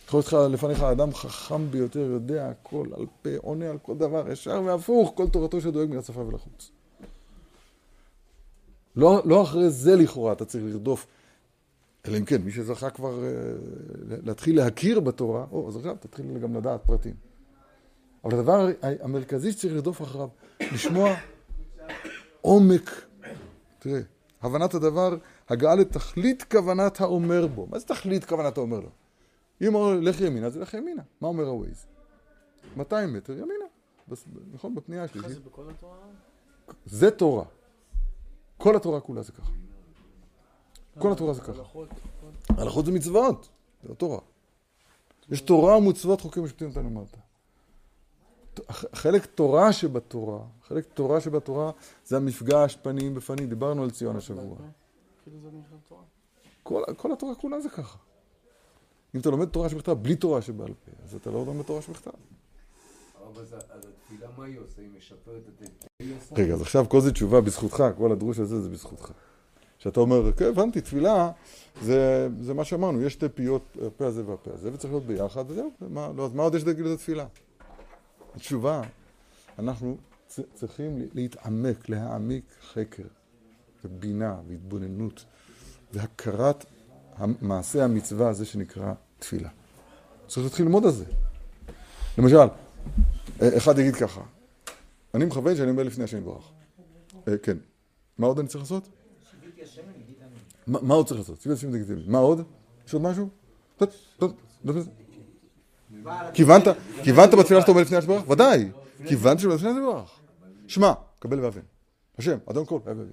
[0.09, 4.61] יכול להיות לפניך אדם חכם ביותר, יודע הכל, על פה, עונה על כל דבר, ישר
[4.65, 6.71] והפוך, כל תורתו שדואג מן השפה ולחוץ.
[8.95, 11.07] לא, לא אחרי זה לכאורה אתה צריך לרדוף,
[12.05, 16.55] אלא אם כן, מי שזכה כבר uh, להתחיל להכיר בתורה, או, אז עכשיו תתחיל גם
[16.55, 17.13] לדעת פרטים.
[18.23, 20.27] אבל הדבר המרכזי שצריך לרדוף אחריו,
[20.61, 21.15] לשמוע
[22.41, 22.91] עומק,
[23.79, 23.99] תראה,
[24.41, 25.17] הבנת הדבר,
[25.49, 27.67] הגעה לתכלית כוונת האומר בו.
[27.71, 28.89] מה זה תכלית כוונת האומר לו?
[29.61, 31.01] אם הוא אומר לך ימינה, זה לך ימינה.
[31.21, 31.85] מה אומר הווייז?
[32.77, 33.65] 200 מטר ימינה.
[34.51, 34.75] נכון?
[34.75, 35.31] בפנייה השלישית.
[35.31, 35.97] זה בכל התורה?
[36.85, 37.45] זה תורה.
[38.57, 39.51] כל התורה כולה זה ככה.
[40.99, 41.63] כל התורה זה ככה.
[42.49, 43.49] הלכות זה מצוות,
[43.83, 44.19] זה התורה.
[45.29, 47.17] יש תורה ומצוות חוקים משפטים נתנו מטה.
[48.93, 51.71] חלק תורה שבתורה, חלק תורה שבתורה
[52.05, 54.57] זה המפגש פנים בפנים, דיברנו על ציון השבוע.
[56.63, 57.97] כל, כל התורה כולה זה ככה.
[59.15, 62.11] אם אתה לומד תורה שבכתב בלי תורה שבעל פה, אז אתה לא לומד תורה שבכתב.
[66.37, 69.11] רגע, אז עכשיו כל זה תשובה בזכותך, כל הדרוש הזה זה בזכותך.
[69.79, 71.31] כשאתה אומר, כן, הבנתי, תפילה,
[71.81, 75.71] זה, זה מה שאמרנו, יש שתי פיות, הפה הזה והפה הזה, וצריך להיות ביחד, וזהו,
[75.89, 77.25] מה, לא, אז מה עוד יש להגיד לזה תפילה?
[78.35, 78.81] התשובה,
[79.59, 79.97] אנחנו
[80.53, 83.03] צריכים להתעמק, להעמיק חקר,
[83.85, 85.25] ובינה, והתבוננות,
[85.93, 86.65] והכרת
[87.19, 89.49] המעשה המצווה הזה שנקרא תפילה.
[90.27, 91.05] צריך להתחיל ללמוד על זה.
[92.17, 92.37] למשל,
[93.57, 94.21] אחד יגיד ככה,
[95.13, 96.51] אני מכוון שאני אומר לפני השם יתברך.
[97.27, 97.57] אה, כן.
[98.17, 98.89] מה עוד אני צריך לעשות?
[100.67, 101.47] מה עוד צריך לעשות?
[102.07, 102.41] מה עוד?
[102.87, 103.29] יש עוד משהו?
[106.33, 106.63] כיוונת,
[107.03, 108.29] כיוונת בתפילה שאתה אומר לפני השם יתברך?
[108.29, 108.71] ודאי.
[109.07, 110.19] כיוונת שבתפילה השם יתברך.
[110.67, 111.61] שמע, קבל ואבן.
[112.17, 113.11] השם, אדון כל, אבי אבי.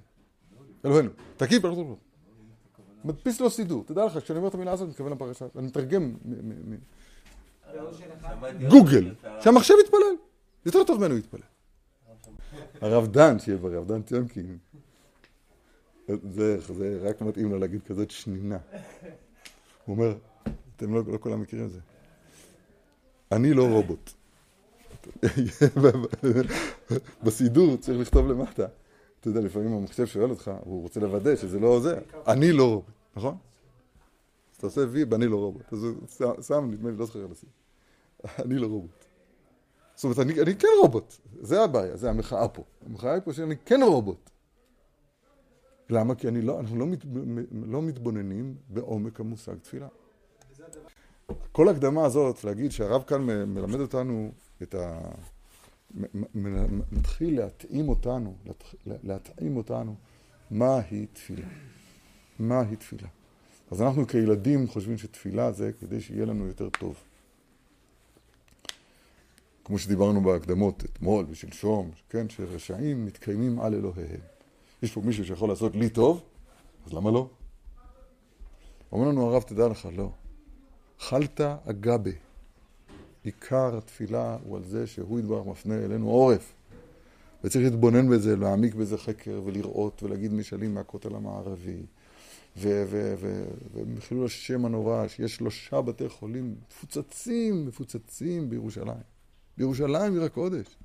[0.85, 1.11] אלוהינו.
[3.07, 3.85] מדפיס לו סידור.
[3.87, 5.47] תדע לך, כשאני אומר את המילה הזאת, אני מתכוון לפרשה.
[5.59, 6.77] אני מתרגם מ-
[8.69, 10.15] גוגל, שהמחשב יתפלל.
[10.67, 11.41] יותר טוב ממנו יתפלל.
[12.81, 14.59] הרב דן, שיהיה ברב, דן ציונקין.
[16.33, 16.59] זה,
[17.03, 18.59] רק מתאים לו להגיד כזאת שנינה.
[19.85, 20.15] הוא אומר,
[20.77, 21.81] אתם לא, לא כולם מכירים את זה.
[23.33, 24.11] אני לא רובוט.
[27.23, 28.67] בסידור צריך לכתוב למטה.
[29.21, 31.99] אתה יודע, לפעמים המחשב שואל אותך, הוא רוצה לוודא שזה לא זה.
[32.29, 32.85] אני לא רובוט,
[33.17, 33.37] נכון?
[34.53, 35.73] אז אתה עושה וי ב"אני לא רובוט".
[35.73, 35.95] אז הוא
[36.43, 37.27] שם- נדמה לי, לא זוכר על.
[38.45, 39.05] אני לא רובוט.
[39.95, 41.15] זאת אומרת, אני, אני כן רובוט.
[41.41, 42.63] זה הבעיה, זה המחאה פה.
[42.87, 44.31] המחאה היא פה שאני כן רובוט.
[45.91, 46.15] למה?
[46.15, 47.05] כי אני לא, אנחנו לא, מת,
[47.53, 49.89] לא מתבוננים בעומק המושג תפילה.
[51.53, 54.31] כל ההקדמה הזאת, להגיד שהרב כאן מלמד אותנו
[54.63, 55.01] את ה...
[56.93, 58.37] מתחיל להתאים אותנו,
[58.87, 59.95] להתאים אותנו,
[60.51, 61.47] מהי תפילה.
[62.39, 63.09] מהי תפילה.
[63.71, 66.95] אז אנחנו כילדים חושבים שתפילה זה כדי שיהיה לנו יותר טוב.
[69.65, 74.21] כמו שדיברנו בהקדמות אתמול ושלשום, כן, שרשעים מתקיימים על אלוהיהם.
[74.83, 76.23] יש פה מישהו שיכול לעשות לי טוב,
[76.87, 77.29] אז למה לא?
[78.93, 80.11] אומר לנו הרב, תדע לך, לא.
[80.99, 82.11] חלתא אגבה.
[83.23, 86.53] עיקר התפילה הוא על זה שהוא יתברך מפנה אלינו עורף.
[87.45, 91.83] וצריך להתבונן בזה, להעמיק בזה חקר ולראות ולהגיד משלים מהכותל המערבי.
[92.57, 99.03] ומחילול השם הנורא, שיש שלושה בתי חולים מפוצצים, מפוצצים בירושלים.
[99.57, 100.79] בירושלים עיר הקודש.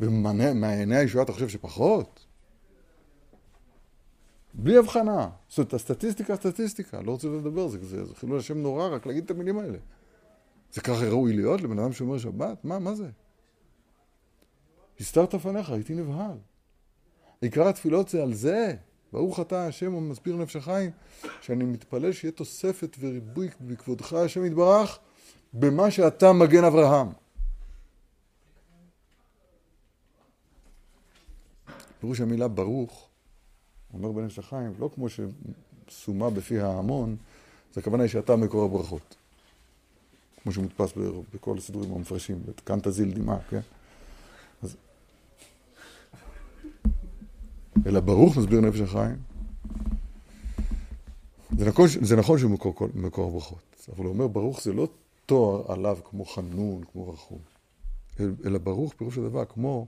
[0.00, 2.26] ומעייני הישועה אתה חושב שפחות?
[4.54, 5.30] בלי הבחנה.
[5.48, 9.24] זאת אומרת, הסטטיסטיקה, הסטטיסטיקה, לא רוצה לדבר זה, זה, זה חילול השם נורא, רק להגיד
[9.24, 9.78] את המילים האלה.
[10.72, 12.64] זה ככה ראוי להיות לבן אדם שומר שבת?
[12.64, 13.10] מה, מה זה?
[15.00, 16.38] הסתרת פניך, הייתי נבהל.
[17.40, 18.76] עיקר התפילות זה על זה.
[19.12, 20.90] ברוך אתה השם המסביר נפש החיים,
[21.40, 24.98] שאני מתפלל שיהיה תוספת וריבוי בכבודך השם יתברך,
[25.52, 27.08] במה שאתה מגן אברהם.
[32.00, 33.08] פירוש המילה ברוך,
[33.94, 35.06] אומר בנפש החיים, לא כמו
[35.88, 37.16] שסומה בפי ההמון,
[37.74, 39.16] זה הכוונה היא שאתה מקור הברכות.
[40.42, 40.92] כמו שמודפס
[41.34, 43.60] בכל הסידורים המפרשים, כאן תזיל דמעה, כן?
[47.88, 49.16] אלא ברוך מסביר נפש החיים.
[51.58, 54.88] זה נכון, זה נכון שהוא מקור, מקור הברכות, אבל הוא אומר ברוך זה לא
[55.26, 57.38] תואר עליו כמו חנון, כמו רחום,
[58.20, 59.86] אלא ברוך פירוש הדבר כמו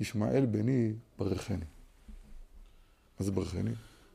[0.00, 1.64] ישמעאל בני ברכני.
[3.20, 3.70] מה זה ברכני?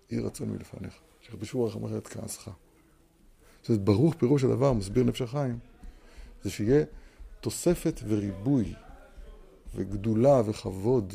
[0.09, 2.49] יהי רצון מלפניך, שיכבשו רחמך את כעסך.
[3.61, 5.59] זאת אומרת, ברוך פירוש הדבר, מסביר נפש החיים,
[6.41, 6.85] זה שיהיה
[7.41, 8.73] תוספת וריבוי
[9.75, 11.13] וגדולה וכבוד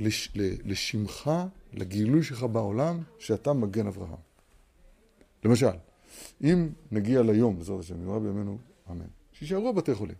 [0.00, 0.32] לש,
[0.64, 1.30] לשמך,
[1.72, 4.18] לגילוי שלך בעולם, שאתה מגן אברהם.
[5.44, 5.76] למשל,
[6.42, 8.58] אם נגיע ליום, בעזרת השם, נראה בימינו,
[8.90, 10.16] אמן, שישארו בתי חולים.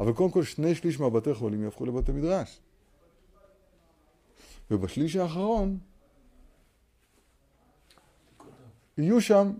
[0.00, 2.60] אבל קודם כל שני שליש מהבתי חולים יהפכו לבתי מדרש.
[4.70, 5.78] ובשליש האחרון
[8.98, 9.52] יהיו שם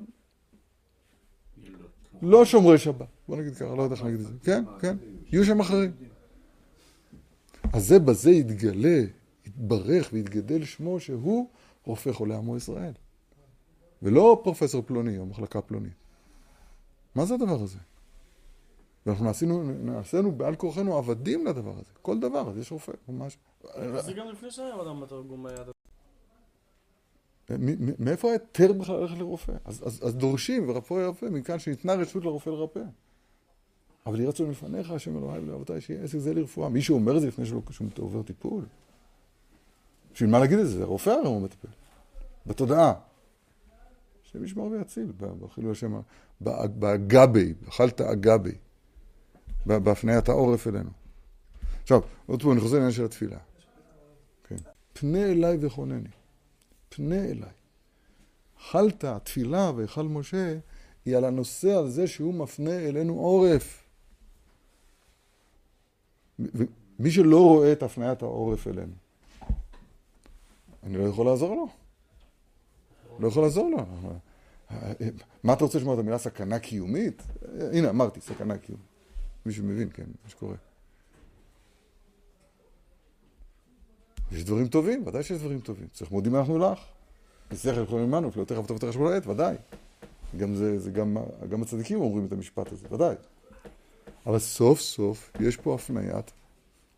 [2.23, 3.07] לא שומרי שבת.
[3.29, 4.33] בוא נגיד ככה, לא יודע איך להגיד את זה.
[4.43, 4.97] כן, כן,
[5.33, 5.91] יהיו שם אחרים.
[7.73, 9.05] אז זה בזה יתגלה,
[9.57, 11.49] יתברך ויתגדל שמו שהוא
[11.85, 12.93] רופא חולי עמו ישראל.
[14.03, 15.93] ולא פרופסור פלוני או מחלקה פלונית.
[17.15, 17.79] מה זה הדבר הזה?
[19.07, 21.91] ואנחנו נעשינו, נעשינו בעל כורחנו עבדים לדבר הזה.
[22.03, 23.39] כל דבר, אז יש רופא, ממש.
[23.99, 25.57] זה גם לפני שהיה אדם בתרגום היה...
[27.99, 29.53] מאיפה ההיתר בכלל ללכת לרופא?
[29.65, 32.83] אז, אז, אז דורשים ורפוא ירפא, מכאן שניתנה רשות לרופא לרפא.
[34.07, 36.69] אבל יהי רצון לפניך, השם אלוהי ולאבותיי, שיהיה עסק זה לרפואה.
[36.69, 37.63] מישהו אומר את זה לפני שהוא
[37.99, 38.65] עובר טיפול?
[40.17, 40.83] בשביל מה להגיד את זה?
[40.83, 41.69] הרופא הרי הוא מטפל.
[42.47, 42.93] בתודעה.
[44.25, 46.01] השם ישמור ויציל, בחילול השם,
[46.41, 48.55] באגבי, אכלת אגבי,
[49.67, 50.91] בהפניית העורף אלינו.
[51.83, 53.39] עכשיו, עוד פעם, אני חוזר לעניין של התפילה.
[54.49, 54.57] כן.
[54.93, 56.09] פנה אליי וכונני.
[56.89, 57.53] פנה אליי.
[58.61, 60.59] אכלת, התפילה והיכל משה,
[61.05, 63.83] היא על הנושא הזה שהוא מפנה אלינו עורף.
[66.99, 68.93] מי שלא רואה את הפניית העורף אלינו,
[70.87, 71.69] אני לא יכול לעזור לו.
[73.21, 73.79] לא יכול לעזור לו.
[75.45, 77.23] מה אתה רוצה לשמוע את המילה סכנה קיומית?
[77.73, 78.87] הנה, אמרתי, סכנה קיומית.
[79.47, 80.55] מישהו מבין, כן, מה שקורה.
[84.33, 85.87] יש דברים טובים, ודאי שיש דברים טובים.
[85.93, 86.79] צריך מודים אנחנו לך.
[87.51, 89.57] בשכל יכולים עמנו, כי תכף טוב תחשבו לעת, ודאי.
[90.37, 91.17] גם זה, זה גם,
[91.49, 93.15] גם הצדיקים אומרים את המשפט הזה, ודאי.
[94.27, 96.33] אבל סוף סוף יש פה הפניית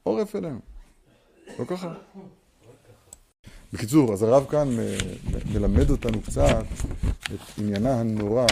[0.02, 0.60] עורף אלינו.
[1.58, 1.94] לא ככה.
[3.72, 4.96] בקיצור, אז הרב כאן אה,
[5.54, 6.64] מלמד אותנו קצת
[7.34, 8.46] את עניינה הנורא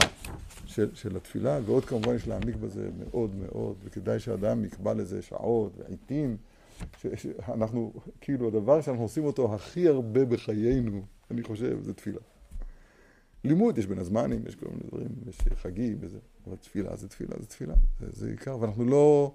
[0.66, 5.72] של, של התפילה, ועוד כמובן יש להעמיק בזה מאוד מאוד, וכדאי שאדם יקבע לזה שעות
[5.78, 6.36] ועיתים.
[7.14, 12.20] שאנחנו, כאילו, הדבר שאנחנו עושים אותו הכי הרבה בחיינו, אני חושב, זה תפילה.
[13.44, 17.34] לימוד, יש בין הזמנים, יש כל מיני דברים, יש חגים וזה, אבל תפילה זה תפילה
[17.40, 19.32] זה תפילה, זה, זה עיקר, ואנחנו לא,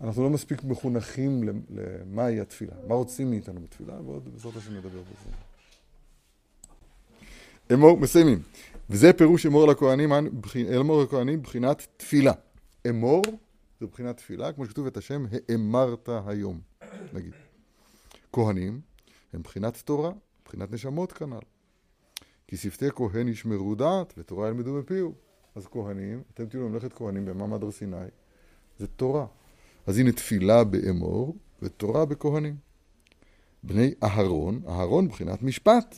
[0.00, 4.88] אנחנו לא מספיק מחונכים למ- למהי התפילה, מה רוצים מאיתנו בתפילה, ועוד בעזרת השם נדבר
[4.88, 5.30] בזה.
[7.74, 8.42] אמור, מסיימים.
[8.90, 10.12] וזה פירוש אמור לכהנים,
[10.80, 12.32] אמור לכהנים בחינת תפילה.
[12.88, 13.22] אמור
[13.80, 16.60] זה בחינת תפילה, כמו שכתוב את השם, האמרת היום,
[17.12, 17.32] נגיד.
[18.32, 18.80] כהנים
[19.32, 20.10] הם בחינת תורה,
[20.44, 21.38] בחינת נשמות כנ"ל.
[22.46, 25.14] כי שפתי כהן ישמרו דעת ותורה ילמדו מפיהו.
[25.54, 27.96] אז כהנים, אתם תראו ממלכת כהנים במעמד הר סיני,
[28.78, 29.26] זה תורה.
[29.88, 32.56] אז הנה תפילה באמור ותורה בכהנים.
[33.62, 35.96] בני אהרון, אהרון בחינת משפט.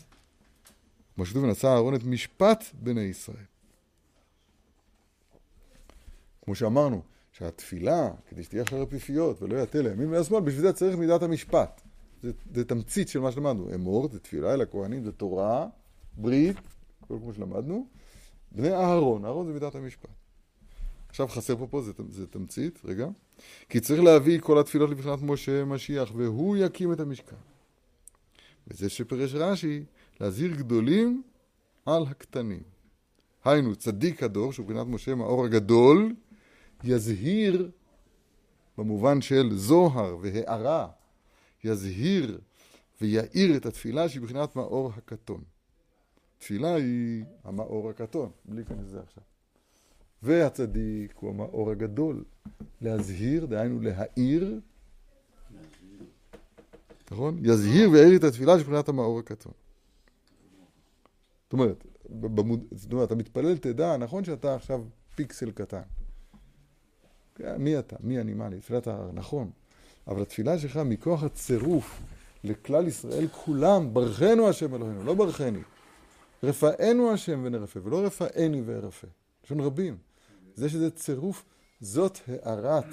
[1.14, 3.44] כמו שכתוב, ונשא אהרון את משפט בני ישראל.
[6.44, 11.22] כמו שאמרנו, שהתפילה, כדי שתהיה אחרי פיפיות ולא יטה לימין ולשמאל, בשביל זה צריך מידת
[11.22, 11.80] המשפט.
[12.22, 13.74] זה, זה תמצית של מה שלמדנו.
[13.74, 15.66] אמור זה תפילה אל הכהנים, זה תורה,
[16.16, 16.56] ברית,
[17.08, 17.86] כל כמו שלמדנו.
[18.52, 20.10] בני אהרון, אהרון זה מידת המשפט.
[21.08, 23.08] עכשיו חסר פה פה, זה, זה תמצית, רגע.
[23.68, 27.36] כי צריך להביא כל התפילות לבחינת משה משיח, והוא יקים את המשכן.
[28.68, 29.84] וזה שפרש רש"י,
[30.20, 31.22] להזהיר גדולים
[31.86, 32.62] על הקטנים.
[33.44, 36.14] היינו, צדיק הדור, שהוא מבחינת משה מאור הגדול,
[36.84, 37.70] יזהיר,
[38.78, 40.88] במובן של זוהר והארה,
[41.64, 42.40] יזהיר
[43.00, 45.44] ויאיר את התפילה שהיא מבחינת מאור הקטון.
[46.38, 49.22] תפילה היא המאור הקטון, בלי להיכנס לזה עכשיו.
[50.22, 52.24] והצדיק הוא המאור הגדול.
[52.80, 54.60] להזהיר, דהיינו להאיר,
[57.10, 57.38] נכון?
[57.42, 59.52] יזהיר ויאיר את התפילה שמבחינת המאור הקטון.
[61.44, 62.64] זאת אומרת, במוד...
[62.74, 65.82] זאת אומרת, אתה מתפלל, תדע, נכון שאתה עכשיו פיקסל קטן.
[67.58, 67.96] מי אתה?
[68.00, 68.34] מי אני?
[68.34, 68.60] מה אני?
[68.60, 69.50] תפילת ההר, נכון.
[70.06, 72.02] אבל התפילה שלך מכוח הצירוף
[72.44, 75.60] לכלל ישראל כולם, ברכנו השם אלוהינו, לא ברכני.
[76.42, 79.06] רפאנו השם ונרפא, ולא רפאני וארפא.
[79.44, 79.96] לשון רבים.
[80.60, 81.44] זה שזה צירוף,
[81.80, 82.84] זאת הארת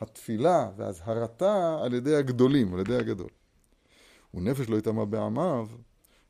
[0.00, 3.30] התפילה והזהרתה על ידי הגדולים, על ידי הגדול.
[4.34, 5.68] ונפש לא יטמע בעמיו,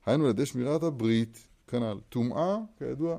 [0.07, 2.01] היינו על ידי שמירת הברית, כנ"ל.
[2.09, 3.19] טומאה, כידוע,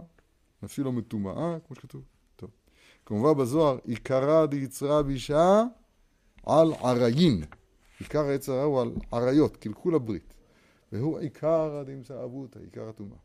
[0.64, 2.04] נפשי לא מטומאה, כמו שכתוב.
[2.36, 2.50] טוב.
[3.06, 5.64] כמובן בזוהר, עיקרא דיצרה בישה
[6.46, 7.44] על עריין.
[8.00, 10.34] עיקר העץ הרע הוא על עריות, קלקול הברית.
[10.92, 13.18] והוא עיקר דמצא אבותא, עיקר הטומאה.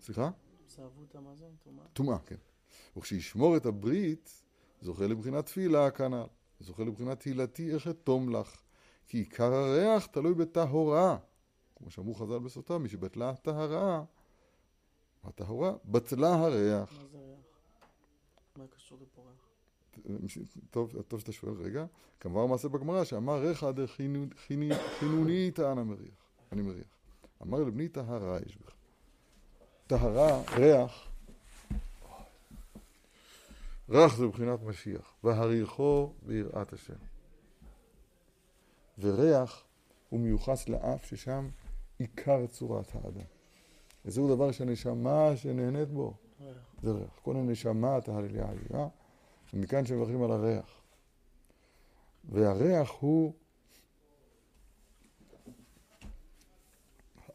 [0.00, 0.30] סליחה?
[0.76, 1.44] סעבותא מה זה?
[1.64, 1.84] טומאה?
[1.92, 2.36] טומאה, כן.
[2.96, 4.42] וכשישמור את הברית,
[4.82, 6.24] זוכה לבחינת תפילה כנ"ל.
[6.60, 8.62] זוכה לבחינת תהילתי איך אתום לך.
[9.08, 11.18] כי עיקר הריח תלוי בטהורה.
[11.76, 14.04] כמו שאמרו חז"ל בסוטה, מי שבטלה הטהרה,
[15.24, 16.92] הטהורה, בטלה הריח.
[16.92, 17.40] מה זה ריח?
[18.56, 19.48] מה קשור לפורח?
[20.70, 21.86] טוב, טוב שאתה שואל רגע.
[22.20, 26.14] כמובן מעשה בגמרא שאמר ריחא דחינוני טען מריח.
[26.52, 26.98] אני מריח.
[27.42, 28.81] אמר לבני טהרה יש בך.
[29.98, 31.08] טהרה, ריח,
[33.88, 35.14] ריח זה מבחינת משיח.
[35.24, 36.94] והריחו ביראת השם.
[38.98, 39.64] וריח
[40.08, 41.48] הוא מיוחס לאף ששם
[41.98, 43.24] עיקר צורת האדם.
[44.04, 46.14] וזהו דבר שהנשמה שנהנית בו.
[46.82, 47.18] זה ריח.
[47.22, 48.88] כל הנשמה תהלליה עלייה,
[49.54, 50.80] ומכאן שמברכים על הריח.
[52.30, 53.32] והריח הוא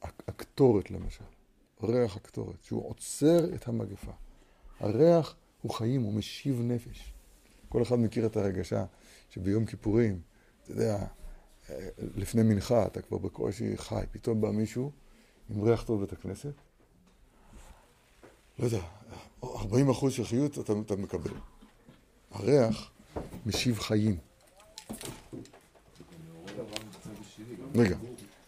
[0.02, 1.24] הקטורת למשל,
[1.84, 4.12] ריח הקטורת, שהוא עוצר את המגפה.
[4.80, 7.14] הריח הוא חיים, הוא משיב נפש.
[7.70, 8.86] כל אחד מכיר את הרגשה
[9.30, 10.22] שביום כיפורים,
[10.64, 11.06] אתה יודע,
[12.00, 14.92] לפני מנחה אתה כבר בקושי חי, פתאום בא מישהו
[15.50, 16.54] עם ריח טוב בית הכנסת,
[18.60, 18.82] לא יודע,
[19.44, 21.32] 40 אחוז של חיות אתה, אתה מקבל.
[22.32, 22.92] הריח
[23.46, 24.18] משיב חיים.
[27.76, 27.98] רגע,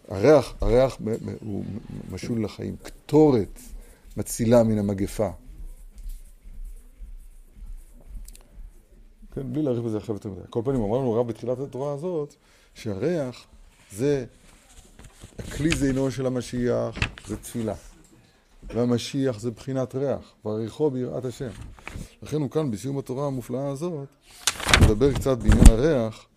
[0.10, 0.98] הריח, הריח
[1.40, 1.64] הוא
[2.12, 3.60] משול לחיים, קטורת
[4.18, 5.30] מצילה מן המגפה.
[9.36, 10.42] כן, בלי להאריך בזה עכשיו יותר מדי.
[10.50, 12.36] כל פנים, אמרנו הרב בתחילת התורה הזאת,
[12.74, 13.46] שהריח
[13.92, 14.26] זה
[15.40, 16.96] הכלי זינו של המשיח,
[17.28, 17.76] זה תפילה.
[18.64, 21.50] והמשיח זה בחינת ריח, וריחו ביראת השם.
[22.24, 24.08] לכן הוא כאן, בסיום התורה המופלאה הזאת,
[24.82, 26.29] מדבר קצת בעניין הריח.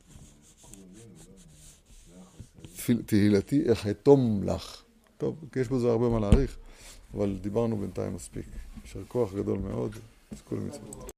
[3.07, 4.83] תהילתי איך אתום לך.
[5.19, 6.57] טוב, כי יש בזה הרבה מה להעריך,
[7.15, 8.47] אבל דיברנו בינתיים מספיק.
[8.85, 9.97] יישר כוח גדול מאוד,
[10.33, 11.07] אז כולם יצאו.